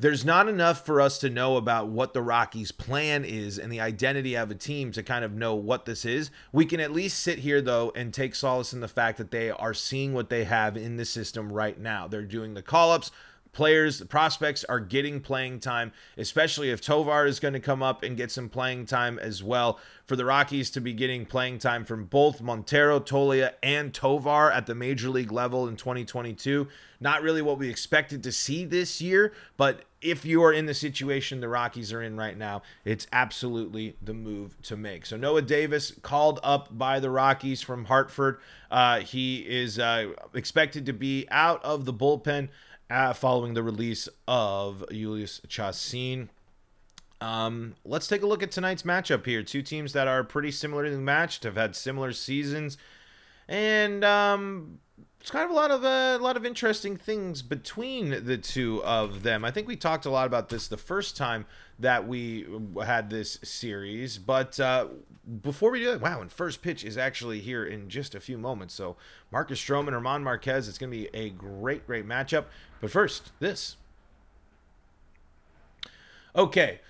there's 0.00 0.24
not 0.24 0.48
enough 0.48 0.86
for 0.86 0.98
us 0.98 1.18
to 1.18 1.28
know 1.28 1.58
about 1.58 1.88
what 1.88 2.14
the 2.14 2.22
Rockies' 2.22 2.72
plan 2.72 3.22
is 3.22 3.58
and 3.58 3.70
the 3.70 3.80
identity 3.80 4.34
of 4.34 4.50
a 4.50 4.54
team 4.54 4.92
to 4.92 5.02
kind 5.02 5.26
of 5.26 5.34
know 5.34 5.54
what 5.54 5.84
this 5.84 6.06
is. 6.06 6.30
We 6.52 6.64
can 6.64 6.80
at 6.80 6.90
least 6.90 7.20
sit 7.20 7.40
here, 7.40 7.60
though, 7.60 7.92
and 7.94 8.12
take 8.12 8.34
solace 8.34 8.72
in 8.72 8.80
the 8.80 8.88
fact 8.88 9.18
that 9.18 9.30
they 9.30 9.50
are 9.50 9.74
seeing 9.74 10.14
what 10.14 10.30
they 10.30 10.44
have 10.44 10.74
in 10.74 10.96
the 10.96 11.04
system 11.04 11.52
right 11.52 11.78
now. 11.78 12.08
They're 12.08 12.22
doing 12.22 12.54
the 12.54 12.62
call 12.62 12.92
ups, 12.92 13.10
players, 13.52 13.98
the 13.98 14.06
prospects 14.06 14.64
are 14.64 14.80
getting 14.80 15.20
playing 15.20 15.60
time, 15.60 15.92
especially 16.16 16.70
if 16.70 16.80
Tovar 16.80 17.26
is 17.26 17.40
going 17.40 17.54
to 17.54 17.60
come 17.60 17.82
up 17.82 18.02
and 18.02 18.16
get 18.16 18.30
some 18.30 18.48
playing 18.48 18.86
time 18.86 19.18
as 19.18 19.42
well. 19.42 19.78
For 20.06 20.16
the 20.16 20.24
Rockies 20.24 20.70
to 20.70 20.80
be 20.80 20.92
getting 20.92 21.26
playing 21.26 21.58
time 21.58 21.84
from 21.84 22.04
both 22.04 22.40
Montero, 22.40 23.00
Toglia, 23.00 23.52
and 23.62 23.92
Tovar 23.92 24.50
at 24.50 24.66
the 24.66 24.74
major 24.74 25.08
league 25.08 25.32
level 25.32 25.68
in 25.68 25.76
2022. 25.76 26.68
Not 27.00 27.22
really 27.22 27.42
what 27.42 27.58
we 27.58 27.68
expected 27.68 28.22
to 28.22 28.32
see 28.32 28.64
this 28.64 29.00
year, 29.00 29.32
but 29.56 29.84
if 30.02 30.24
you 30.24 30.42
are 30.42 30.52
in 30.52 30.66
the 30.66 30.74
situation 30.74 31.40
the 31.40 31.48
Rockies 31.48 31.92
are 31.92 32.02
in 32.02 32.16
right 32.16 32.36
now, 32.36 32.62
it's 32.84 33.06
absolutely 33.12 33.96
the 34.00 34.14
move 34.14 34.60
to 34.62 34.76
make. 34.76 35.04
So 35.04 35.16
Noah 35.16 35.42
Davis 35.42 35.92
called 36.02 36.40
up 36.42 36.76
by 36.76 37.00
the 37.00 37.10
Rockies 37.10 37.62
from 37.62 37.86
Hartford. 37.86 38.38
Uh, 38.70 39.00
he 39.00 39.38
is 39.40 39.78
uh, 39.78 40.12
expected 40.34 40.86
to 40.86 40.92
be 40.92 41.26
out 41.30 41.62
of 41.64 41.84
the 41.84 41.92
bullpen 41.92 42.48
uh, 42.88 43.12
following 43.12 43.54
the 43.54 43.62
release 43.62 44.08
of 44.26 44.84
Julius 44.90 45.40
Chacin. 45.48 46.30
Um, 47.20 47.74
let's 47.84 48.08
take 48.08 48.22
a 48.22 48.26
look 48.26 48.42
at 48.42 48.50
tonight's 48.50 48.82
matchup 48.82 49.26
here. 49.26 49.42
Two 49.42 49.60
teams 49.62 49.92
that 49.92 50.08
are 50.08 50.24
pretty 50.24 50.50
similarly 50.50 50.96
matched, 50.96 51.44
have 51.44 51.56
had 51.56 51.76
similar 51.76 52.12
seasons, 52.12 52.78
and 53.46 54.02
um, 54.02 54.78
it's 55.20 55.30
kind 55.30 55.44
of 55.44 55.50
a 55.50 55.54
lot 55.54 55.70
of 55.70 55.84
uh, 55.84 56.16
a 56.18 56.22
lot 56.22 56.36
of 56.36 56.46
interesting 56.46 56.96
things 56.96 57.42
between 57.42 58.24
the 58.24 58.38
two 58.38 58.82
of 58.84 59.22
them. 59.22 59.44
I 59.44 59.50
think 59.50 59.68
we 59.68 59.76
talked 59.76 60.06
a 60.06 60.10
lot 60.10 60.26
about 60.26 60.48
this 60.48 60.66
the 60.66 60.78
first 60.78 61.16
time 61.16 61.44
that 61.78 62.08
we 62.08 62.46
had 62.82 63.10
this 63.10 63.38
series, 63.42 64.16
but 64.16 64.58
uh, 64.58 64.86
before 65.42 65.70
we 65.72 65.80
do 65.80 65.92
it, 65.92 66.00
wow! 66.00 66.22
And 66.22 66.32
first 66.32 66.62
pitch 66.62 66.84
is 66.84 66.96
actually 66.96 67.40
here 67.40 67.64
in 67.64 67.90
just 67.90 68.14
a 68.14 68.20
few 68.20 68.38
moments. 68.38 68.72
So 68.74 68.96
Marcus 69.30 69.60
Stroman, 69.60 69.90
German 69.90 70.24
Marquez, 70.24 70.68
it's 70.68 70.78
going 70.78 70.90
to 70.90 70.96
be 70.96 71.08
a 71.12 71.28
great, 71.28 71.86
great 71.86 72.08
matchup. 72.08 72.46
But 72.80 72.90
first, 72.90 73.30
this. 73.40 73.76
Okay, 76.34 76.80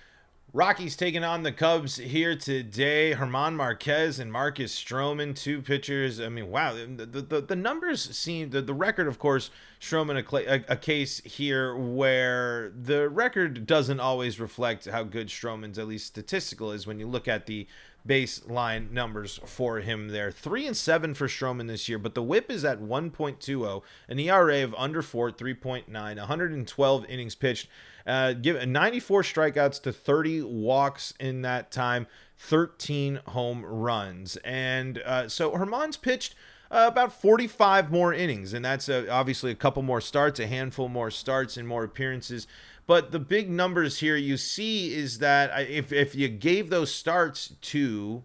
Rockies 0.53 0.97
taking 0.97 1.23
on 1.23 1.43
the 1.43 1.53
Cubs 1.53 1.95
here 1.95 2.35
today. 2.35 3.13
German 3.13 3.55
Marquez 3.55 4.19
and 4.19 4.29
Marcus 4.29 4.75
Stroman, 4.77 5.33
two 5.33 5.61
pitchers. 5.61 6.19
I 6.19 6.27
mean, 6.27 6.51
wow, 6.51 6.73
the, 6.73 7.05
the, 7.05 7.39
the 7.39 7.55
numbers 7.55 8.17
seem, 8.17 8.49
the, 8.49 8.61
the 8.61 8.73
record, 8.73 9.07
of 9.07 9.17
course, 9.17 9.49
Stroman 9.79 10.21
a, 10.21 10.53
a, 10.53 10.73
a, 10.73 10.75
case 10.75 11.21
here 11.23 11.73
where 11.73 12.69
the 12.71 13.07
record 13.07 13.65
doesn't 13.65 14.01
always 14.01 14.41
reflect 14.41 14.89
how 14.89 15.03
good 15.03 15.29
Stroman's, 15.29 15.79
at 15.79 15.87
least 15.87 16.07
statistical, 16.07 16.73
is 16.73 16.85
when 16.85 16.99
you 16.99 17.07
look 17.07 17.29
at 17.29 17.45
the 17.45 17.65
baseline 18.05 18.91
numbers 18.91 19.39
for 19.45 19.79
him 19.79 20.09
there. 20.09 20.31
Three 20.31 20.67
and 20.67 20.75
seven 20.75 21.13
for 21.13 21.29
Stroman 21.29 21.67
this 21.67 21.87
year, 21.87 21.97
but 21.97 22.13
the 22.13 22.21
whip 22.21 22.51
is 22.51 22.65
at 22.65 22.81
1.20, 22.81 23.83
an 24.09 24.19
ERA 24.19 24.65
of 24.65 24.75
under 24.77 25.01
four, 25.01 25.31
3.9, 25.31 25.87
112 25.93 27.05
innings 27.05 27.35
pitched. 27.35 27.69
Uh, 28.05 28.33
give 28.33 28.67
94 28.67 29.23
strikeouts 29.23 29.81
to 29.83 29.91
30 29.91 30.41
walks 30.43 31.13
in 31.19 31.41
that 31.41 31.71
time, 31.71 32.07
13 32.37 33.21
home 33.27 33.65
runs. 33.65 34.37
And 34.37 34.99
uh, 34.99 35.29
so 35.29 35.51
German's 35.51 35.97
pitched 35.97 36.35
uh, 36.71 36.85
about 36.87 37.13
45 37.13 37.91
more 37.91 38.13
innings, 38.13 38.53
and 38.53 38.63
that's 38.63 38.87
uh, 38.87 39.05
obviously 39.11 39.51
a 39.51 39.55
couple 39.55 39.83
more 39.83 40.01
starts, 40.01 40.39
a 40.39 40.47
handful 40.47 40.87
more 40.87 41.11
starts, 41.11 41.57
and 41.57 41.67
more 41.67 41.83
appearances. 41.83 42.47
But 42.87 43.11
the 43.11 43.19
big 43.19 43.49
numbers 43.49 43.99
here 43.99 44.15
you 44.15 44.37
see 44.37 44.93
is 44.93 45.19
that 45.19 45.69
if, 45.69 45.91
if 45.91 46.15
you 46.15 46.27
gave 46.29 46.69
those 46.69 46.93
starts 46.93 47.53
to 47.61 48.23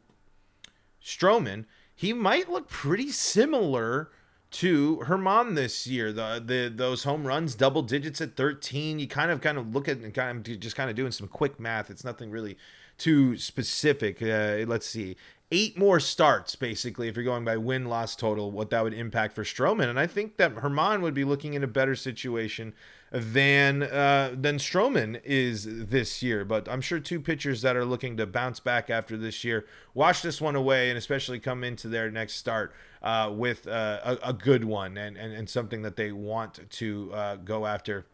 Stroman, 1.02 1.66
he 1.94 2.12
might 2.12 2.50
look 2.50 2.68
pretty 2.68 3.10
similar 3.10 4.10
to 4.52 5.02
German 5.06 5.54
this 5.54 5.86
year. 5.86 6.12
The 6.12 6.42
the 6.44 6.72
those 6.74 7.04
home 7.04 7.26
runs, 7.26 7.54
double 7.54 7.82
digits 7.82 8.20
at 8.20 8.36
13. 8.36 8.98
You 8.98 9.06
kind 9.06 9.30
of 9.30 9.40
kind 9.40 9.58
of 9.58 9.74
look 9.74 9.88
at 9.88 9.98
and 9.98 10.14
kind 10.14 10.46
of 10.46 10.60
just 10.60 10.76
kind 10.76 10.90
of 10.90 10.96
doing 10.96 11.12
some 11.12 11.28
quick 11.28 11.58
math. 11.60 11.90
It's 11.90 12.04
nothing 12.04 12.30
really 12.30 12.56
too 12.98 13.36
specific. 13.36 14.22
Uh, 14.22 14.64
let's 14.66 14.86
see. 14.86 15.16
Eight 15.52 15.78
more 15.78 16.00
starts, 16.00 16.56
basically, 16.56 17.06
if 17.06 17.14
you're 17.14 17.24
going 17.24 17.44
by 17.44 17.56
win 17.56 17.84
loss 17.84 18.16
total, 18.16 18.50
what 18.50 18.70
that 18.70 18.82
would 18.82 18.92
impact 18.92 19.32
for 19.32 19.44
Stroman. 19.44 19.88
And 19.88 19.98
I 19.98 20.08
think 20.08 20.38
that 20.38 20.60
German 20.60 21.02
would 21.02 21.14
be 21.14 21.22
looking 21.22 21.54
in 21.54 21.62
a 21.62 21.68
better 21.68 21.94
situation 21.94 22.74
than 23.12 23.84
uh, 23.84 24.34
than 24.34 24.58
Stroman 24.58 25.20
is 25.24 25.66
this 25.68 26.22
year. 26.22 26.44
But 26.44 26.68
I'm 26.68 26.80
sure 26.80 26.98
two 26.98 27.20
pitchers 27.20 27.62
that 27.62 27.76
are 27.76 27.84
looking 27.84 28.16
to 28.16 28.26
bounce 28.26 28.58
back 28.58 28.90
after 28.90 29.16
this 29.16 29.44
year 29.44 29.66
wash 29.94 30.20
this 30.20 30.40
one 30.40 30.56
away 30.56 30.88
and 30.88 30.98
especially 30.98 31.38
come 31.38 31.62
into 31.62 31.86
their 31.86 32.10
next 32.10 32.34
start 32.34 32.74
uh, 33.02 33.30
with 33.32 33.68
uh, 33.68 34.00
a, 34.04 34.30
a, 34.30 34.32
good 34.32 34.64
one 34.64 34.96
and, 34.96 35.16
and, 35.16 35.32
and 35.32 35.48
something 35.48 35.82
that 35.82 35.96
they 35.96 36.10
want 36.10 36.58
to 36.70 37.12
uh, 37.14 37.36
go 37.36 37.66
after 37.66 38.04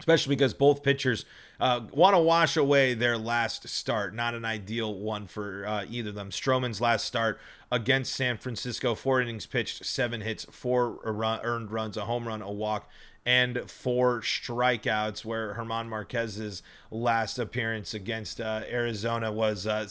especially 0.00 0.34
because 0.34 0.54
both 0.54 0.82
pitchers 0.82 1.24
uh, 1.60 1.80
want 1.92 2.14
to 2.14 2.20
wash 2.20 2.56
away 2.56 2.94
their 2.94 3.16
last 3.16 3.68
start. 3.68 4.14
Not 4.14 4.34
an 4.34 4.44
ideal 4.44 4.94
one 4.94 5.26
for 5.26 5.66
uh, 5.66 5.84
either 5.88 6.10
of 6.10 6.14
them. 6.14 6.30
Stroman's 6.30 6.80
last 6.80 7.04
start 7.04 7.38
against 7.70 8.14
San 8.14 8.38
Francisco, 8.38 8.94
four 8.94 9.20
innings 9.20 9.46
pitched, 9.46 9.84
seven 9.84 10.20
hits, 10.20 10.44
four 10.50 10.98
earned 11.04 11.70
runs, 11.70 11.96
a 11.96 12.04
home 12.04 12.26
run, 12.26 12.42
a 12.42 12.50
walk, 12.50 12.88
and 13.24 13.70
four 13.70 14.20
strikeouts. 14.20 15.24
Where 15.24 15.54
German 15.54 15.88
Marquez's 15.88 16.62
last 16.90 17.38
appearance 17.38 17.94
against 17.94 18.40
uh, 18.40 18.62
Arizona 18.68 19.32
was. 19.32 19.66
Uh, 19.66 19.88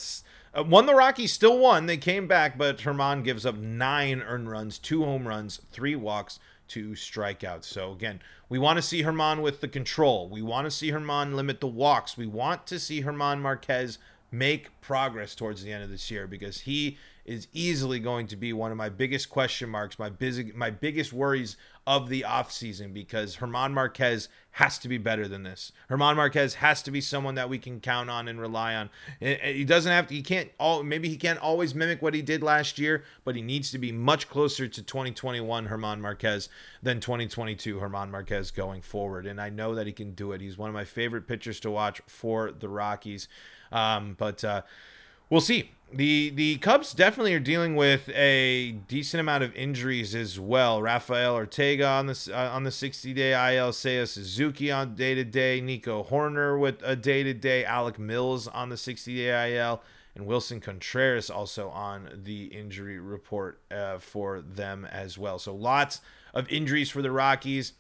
uh, 0.56 0.64
won 0.64 0.86
the 0.86 0.94
Rockies, 0.94 1.34
still 1.34 1.58
won. 1.58 1.88
They 1.88 1.98
came 1.98 2.28
back, 2.28 2.60
but 2.60 2.78
German 2.78 3.24
gives 3.24 3.44
up 3.44 3.58
nine 3.58 4.22
earned 4.22 4.52
runs, 4.52 4.78
two 4.78 5.04
home 5.04 5.28
runs, 5.28 5.60
three 5.72 5.96
walks, 5.96 6.40
two 6.74 6.94
strikeouts. 6.94 7.66
So 7.66 7.92
again, 7.92 8.20
we 8.50 8.58
want 8.58 8.78
to 8.78 8.82
see 8.82 9.04
German 9.04 9.44
with 9.44 9.62
the 9.62 9.68
control. 9.68 10.28
We 10.28 10.42
want 10.42 10.66
to 10.66 10.72
see 10.72 10.90
German 10.90 11.36
limit 11.36 11.62
the 11.62 11.68
walks. 11.68 12.18
We 12.18 12.26
want 12.26 12.66
to 12.68 12.80
see 12.80 13.02
German 13.02 13.42
Marquez 13.42 14.00
make 14.32 14.82
progress 14.82 15.36
towards 15.36 15.64
the 15.64 15.72
end 15.72 15.84
of 15.84 15.92
this 15.92 16.10
year 16.10 16.26
because 16.26 16.62
he 16.62 16.98
is 17.26 17.48
easily 17.54 18.00
going 18.00 18.28
to 18.28 18.36
be 18.36 18.52
one 18.52 18.72
of 18.72 18.78
my 18.78 18.90
biggest 18.90 19.30
question 19.30 19.70
marks, 19.70 19.98
my 19.98 20.10
busy, 20.10 20.52
my 20.54 20.70
biggest 20.70 21.14
worries 21.14 21.56
of 21.88 22.10
the 22.10 22.26
offseason 22.28 22.94
because 22.94 23.36
German 23.36 23.74
Marquez 23.74 24.28
has 24.52 24.78
to 24.80 24.90
be 24.90 24.98
better 24.98 25.28
than 25.28 25.44
this. 25.44 25.72
German 25.88 26.18
Marquez 26.18 26.56
has 26.56 26.82
to 26.84 26.92
be 26.92 27.00
someone 27.00 27.36
that 27.36 27.50
we 27.50 27.58
can 27.58 27.80
count 27.80 28.10
on 28.10 28.28
and 28.28 28.42
rely 28.42 28.76
on. 28.76 28.90
He 29.20 29.64
doesn't 29.64 29.92
have 29.92 30.08
to, 30.08 30.14
he 30.14 30.22
can't 30.22 30.52
all 30.58 30.84
maybe 30.84 31.08
he 31.08 31.16
can't 31.16 31.40
always 31.40 31.74
mimic 31.74 32.02
what 32.02 32.14
he 32.14 32.22
did 32.22 32.44
last 32.44 32.78
year, 32.78 33.04
but 33.24 33.36
he 33.36 33.42
needs 33.42 33.72
to 33.72 33.78
be 33.78 33.92
much 33.92 34.30
closer 34.30 34.68
to 34.68 34.82
2021 34.84 35.68
German 35.68 36.02
Marquez 36.02 36.50
than 36.82 37.00
2022 37.00 37.80
German 37.80 38.12
Marquez 38.12 38.52
going 38.52 38.82
forward. 38.82 39.26
And 39.26 39.40
I 39.40 39.50
know 39.50 39.76
that 39.76 39.88
he 39.88 39.94
can 39.94 40.14
do 40.14 40.34
it. 40.34 40.42
He's 40.42 40.58
one 40.58 40.70
of 40.70 40.74
my 40.74 40.86
favorite 40.86 41.28
pitchers 41.28 41.62
to 41.62 41.72
watch 41.72 42.02
for 42.06 42.52
the 42.52 42.68
Rockies. 42.68 43.30
Um, 43.72 44.16
but 44.18 44.44
uh, 44.44 44.62
we'll 45.30 45.42
see. 45.42 45.72
The 45.96 46.32
the 46.32 46.58
Cubs 46.58 46.92
definitely 46.92 47.36
are 47.36 47.40
dealing 47.40 47.76
with 47.76 48.10
a 48.10 48.72
decent 48.88 49.22
amount 49.22 49.44
of 49.44 49.56
injuries 49.56 50.16
as 50.16 50.40
well. 50.40 50.82
Rafael 50.82 51.36
Ortega 51.36 51.86
on 51.86 52.08
the 52.08 52.32
uh, 52.34 52.50
on 52.50 52.64
the 52.64 52.72
60 52.72 53.14
day 53.14 53.32
IL, 53.32 53.70
Seiya 53.72 54.08
Suzuki 54.08 54.72
on 54.72 54.96
day 54.96 55.14
to 55.14 55.24
day, 55.24 55.62
Nico 55.62 56.04
Hoerner 56.04 56.60
with 56.60 56.82
a 56.84 56.96
day 56.96 57.22
to 57.22 57.34
day, 57.34 57.64
Alec 57.64 58.00
Mills 58.00 58.48
on 58.48 58.70
the 58.70 58.78
60 58.78 59.16
day 59.16 59.56
IL, 59.56 59.84
and 60.16 60.26
Willson 60.26 60.60
Contreras 60.60 61.30
also 61.30 61.70
on 61.70 62.22
the 62.24 62.46
injury 62.46 63.00
report 63.00 63.62
uh, 63.70 64.00
for 64.00 64.42
them 64.42 64.86
as 64.86 65.20
well. 65.20 65.38
So 65.38 65.54
lots 65.54 66.02
of 66.34 66.50
injuries 66.50 66.90
for 66.90 67.04
the 67.04 67.12
Rockies. 67.12 67.74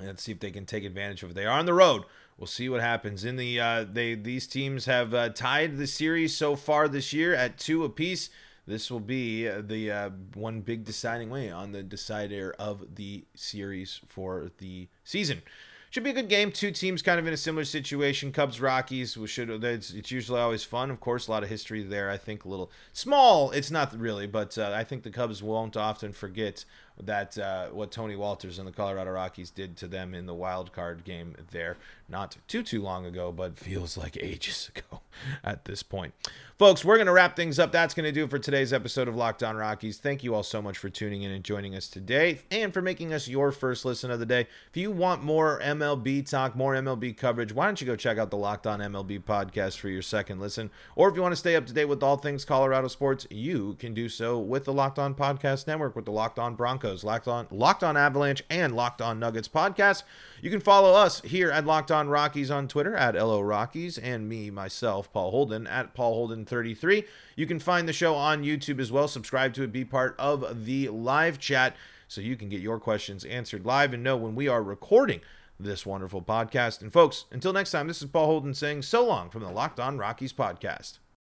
Let's 0.00 0.22
see 0.22 0.32
if 0.32 0.40
they 0.40 0.50
can 0.50 0.64
take 0.64 0.84
advantage 0.84 1.22
of 1.22 1.32
it. 1.32 1.34
They 1.34 1.44
are 1.44 1.58
on 1.58 1.66
the 1.66 1.74
road 1.74 2.04
we'll 2.38 2.46
see 2.46 2.68
what 2.68 2.80
happens. 2.80 3.24
In 3.24 3.36
the 3.36 3.60
uh, 3.60 3.84
they 3.90 4.14
these 4.14 4.46
teams 4.46 4.86
have 4.86 5.12
uh, 5.12 5.28
tied 5.30 5.76
the 5.76 5.86
series 5.86 6.36
so 6.36 6.56
far 6.56 6.88
this 6.88 7.12
year 7.12 7.34
at 7.34 7.58
two 7.58 7.84
apiece. 7.84 8.30
This 8.66 8.90
will 8.90 9.00
be 9.00 9.48
uh, 9.48 9.62
the 9.62 9.90
uh, 9.90 10.10
one 10.34 10.60
big 10.60 10.84
deciding 10.84 11.30
way 11.30 11.50
on 11.50 11.72
the 11.72 11.82
decider 11.82 12.54
of 12.58 12.96
the 12.96 13.24
series 13.34 14.00
for 14.08 14.50
the 14.58 14.88
season. 15.04 15.42
Should 15.90 16.04
be 16.04 16.10
a 16.10 16.14
good 16.14 16.28
game. 16.28 16.52
Two 16.52 16.70
teams 16.70 17.00
kind 17.00 17.18
of 17.18 17.26
in 17.26 17.32
a 17.32 17.38
similar 17.38 17.64
situation. 17.64 18.30
Cubs 18.30 18.60
Rockies. 18.60 19.16
We 19.16 19.26
should. 19.26 19.48
It's, 19.64 19.90
it's 19.90 20.10
usually 20.10 20.38
always 20.38 20.62
fun. 20.62 20.90
Of 20.90 21.00
course, 21.00 21.28
a 21.28 21.30
lot 21.30 21.42
of 21.42 21.48
history 21.48 21.82
there. 21.82 22.10
I 22.10 22.18
think 22.18 22.44
a 22.44 22.48
little 22.48 22.70
small. 22.92 23.50
It's 23.52 23.70
not 23.70 23.98
really, 23.98 24.26
but 24.26 24.58
uh, 24.58 24.70
I 24.74 24.84
think 24.84 25.02
the 25.02 25.10
Cubs 25.10 25.42
won't 25.42 25.78
often 25.78 26.12
forget 26.12 26.66
that 27.02 27.38
uh, 27.38 27.68
what 27.68 27.90
Tony 27.90 28.16
Wolters 28.16 28.58
and 28.58 28.66
the 28.66 28.72
Colorado 28.72 29.12
Rockies 29.12 29.50
did 29.50 29.76
to 29.78 29.86
them 29.86 30.14
in 30.14 30.26
the 30.26 30.34
wild 30.34 30.72
card 30.72 31.04
game 31.04 31.34
there, 31.50 31.76
not 32.08 32.36
too 32.48 32.62
too 32.62 32.82
long 32.82 33.06
ago, 33.06 33.32
but 33.32 33.58
feels 33.58 33.96
like 33.96 34.16
ages 34.20 34.70
ago 34.76 35.00
at 35.44 35.64
this 35.64 35.82
point. 35.82 36.14
Folks, 36.58 36.84
we're 36.84 36.96
going 36.96 37.06
to 37.06 37.12
wrap 37.12 37.36
things 37.36 37.60
up. 37.60 37.70
That's 37.70 37.94
going 37.94 38.04
to 38.04 38.10
do 38.10 38.26
for 38.26 38.36
today's 38.36 38.72
episode 38.72 39.06
of 39.06 39.14
Locked 39.14 39.44
On 39.44 39.56
Rockies. 39.56 39.98
Thank 39.98 40.24
you 40.24 40.34
all 40.34 40.42
so 40.42 40.60
much 40.60 40.76
for 40.76 40.88
tuning 40.88 41.22
in 41.22 41.30
and 41.30 41.44
joining 41.44 41.76
us 41.76 41.86
today, 41.86 42.40
and 42.50 42.74
for 42.74 42.82
making 42.82 43.12
us 43.12 43.28
your 43.28 43.52
first 43.52 43.84
listen 43.84 44.10
of 44.10 44.18
the 44.18 44.26
day. 44.26 44.48
If 44.68 44.76
you 44.76 44.90
want 44.90 45.22
more 45.22 45.60
MLB 45.62 46.28
talk, 46.28 46.56
more 46.56 46.74
MLB 46.74 47.16
coverage, 47.16 47.52
why 47.52 47.66
don't 47.66 47.80
you 47.80 47.86
go 47.86 47.94
check 47.94 48.18
out 48.18 48.30
the 48.30 48.36
Locked 48.36 48.66
On 48.66 48.80
MLB 48.80 49.22
podcast 49.22 49.78
for 49.78 49.88
your 49.88 50.02
second 50.02 50.40
listen? 50.40 50.70
Or 50.96 51.08
if 51.08 51.14
you 51.14 51.22
want 51.22 51.30
to 51.30 51.36
stay 51.36 51.54
up 51.54 51.64
to 51.66 51.72
date 51.72 51.84
with 51.84 52.02
all 52.02 52.16
things 52.16 52.44
Colorado 52.44 52.88
sports, 52.88 53.24
you 53.30 53.76
can 53.78 53.94
do 53.94 54.08
so 54.08 54.40
with 54.40 54.64
the 54.64 54.72
Locked 54.72 54.98
On 54.98 55.14
Podcast 55.14 55.68
Network 55.68 55.94
with 55.94 56.06
the 56.06 56.10
Locked 56.10 56.40
On 56.40 56.56
Broncos 56.56 56.87
Broncos, 56.88 57.04
Locked 57.04 57.28
On, 57.28 57.46
Locked 57.50 57.84
On 57.84 57.96
Avalanche, 57.98 58.42
and 58.48 58.74
Locked 58.74 59.02
On 59.02 59.18
Nuggets 59.18 59.48
podcast. 59.48 60.04
You 60.40 60.50
can 60.50 60.60
follow 60.60 60.94
us 60.94 61.20
here 61.20 61.50
at 61.50 61.66
Locked 61.66 61.90
On 61.90 62.08
Rockies 62.08 62.50
on 62.50 62.66
Twitter 62.66 62.96
at 62.96 63.14
LO 63.14 63.42
Rockies, 63.42 63.98
and 63.98 64.26
me, 64.26 64.50
myself, 64.50 65.12
Paul 65.12 65.30
Holden, 65.30 65.66
at 65.66 65.92
Paul 65.92 66.28
Holden33. 66.28 67.04
You 67.36 67.46
can 67.46 67.58
find 67.58 67.86
the 67.86 67.92
show 67.92 68.14
on 68.14 68.42
YouTube 68.42 68.80
as 68.80 68.90
well. 68.90 69.06
Subscribe 69.06 69.52
to 69.54 69.64
it, 69.64 69.72
be 69.72 69.84
part 69.84 70.14
of 70.18 70.64
the 70.64 70.88
live 70.88 71.38
chat 71.38 71.76
so 72.06 72.22
you 72.22 72.36
can 72.36 72.48
get 72.48 72.62
your 72.62 72.80
questions 72.80 73.24
answered 73.26 73.66
live 73.66 73.92
and 73.92 74.02
know 74.02 74.16
when 74.16 74.34
we 74.34 74.48
are 74.48 74.62
recording 74.62 75.20
this 75.60 75.84
wonderful 75.84 76.22
podcast. 76.22 76.80
And 76.80 76.90
folks, 76.90 77.26
until 77.30 77.52
next 77.52 77.72
time, 77.72 77.86
this 77.86 78.00
is 78.00 78.08
Paul 78.08 78.26
Holden 78.26 78.54
saying 78.54 78.82
so 78.82 79.06
long 79.06 79.28
from 79.28 79.42
the 79.42 79.50
Locked 79.50 79.78
On 79.78 79.98
Rockies 79.98 80.32
podcast. 80.32 80.98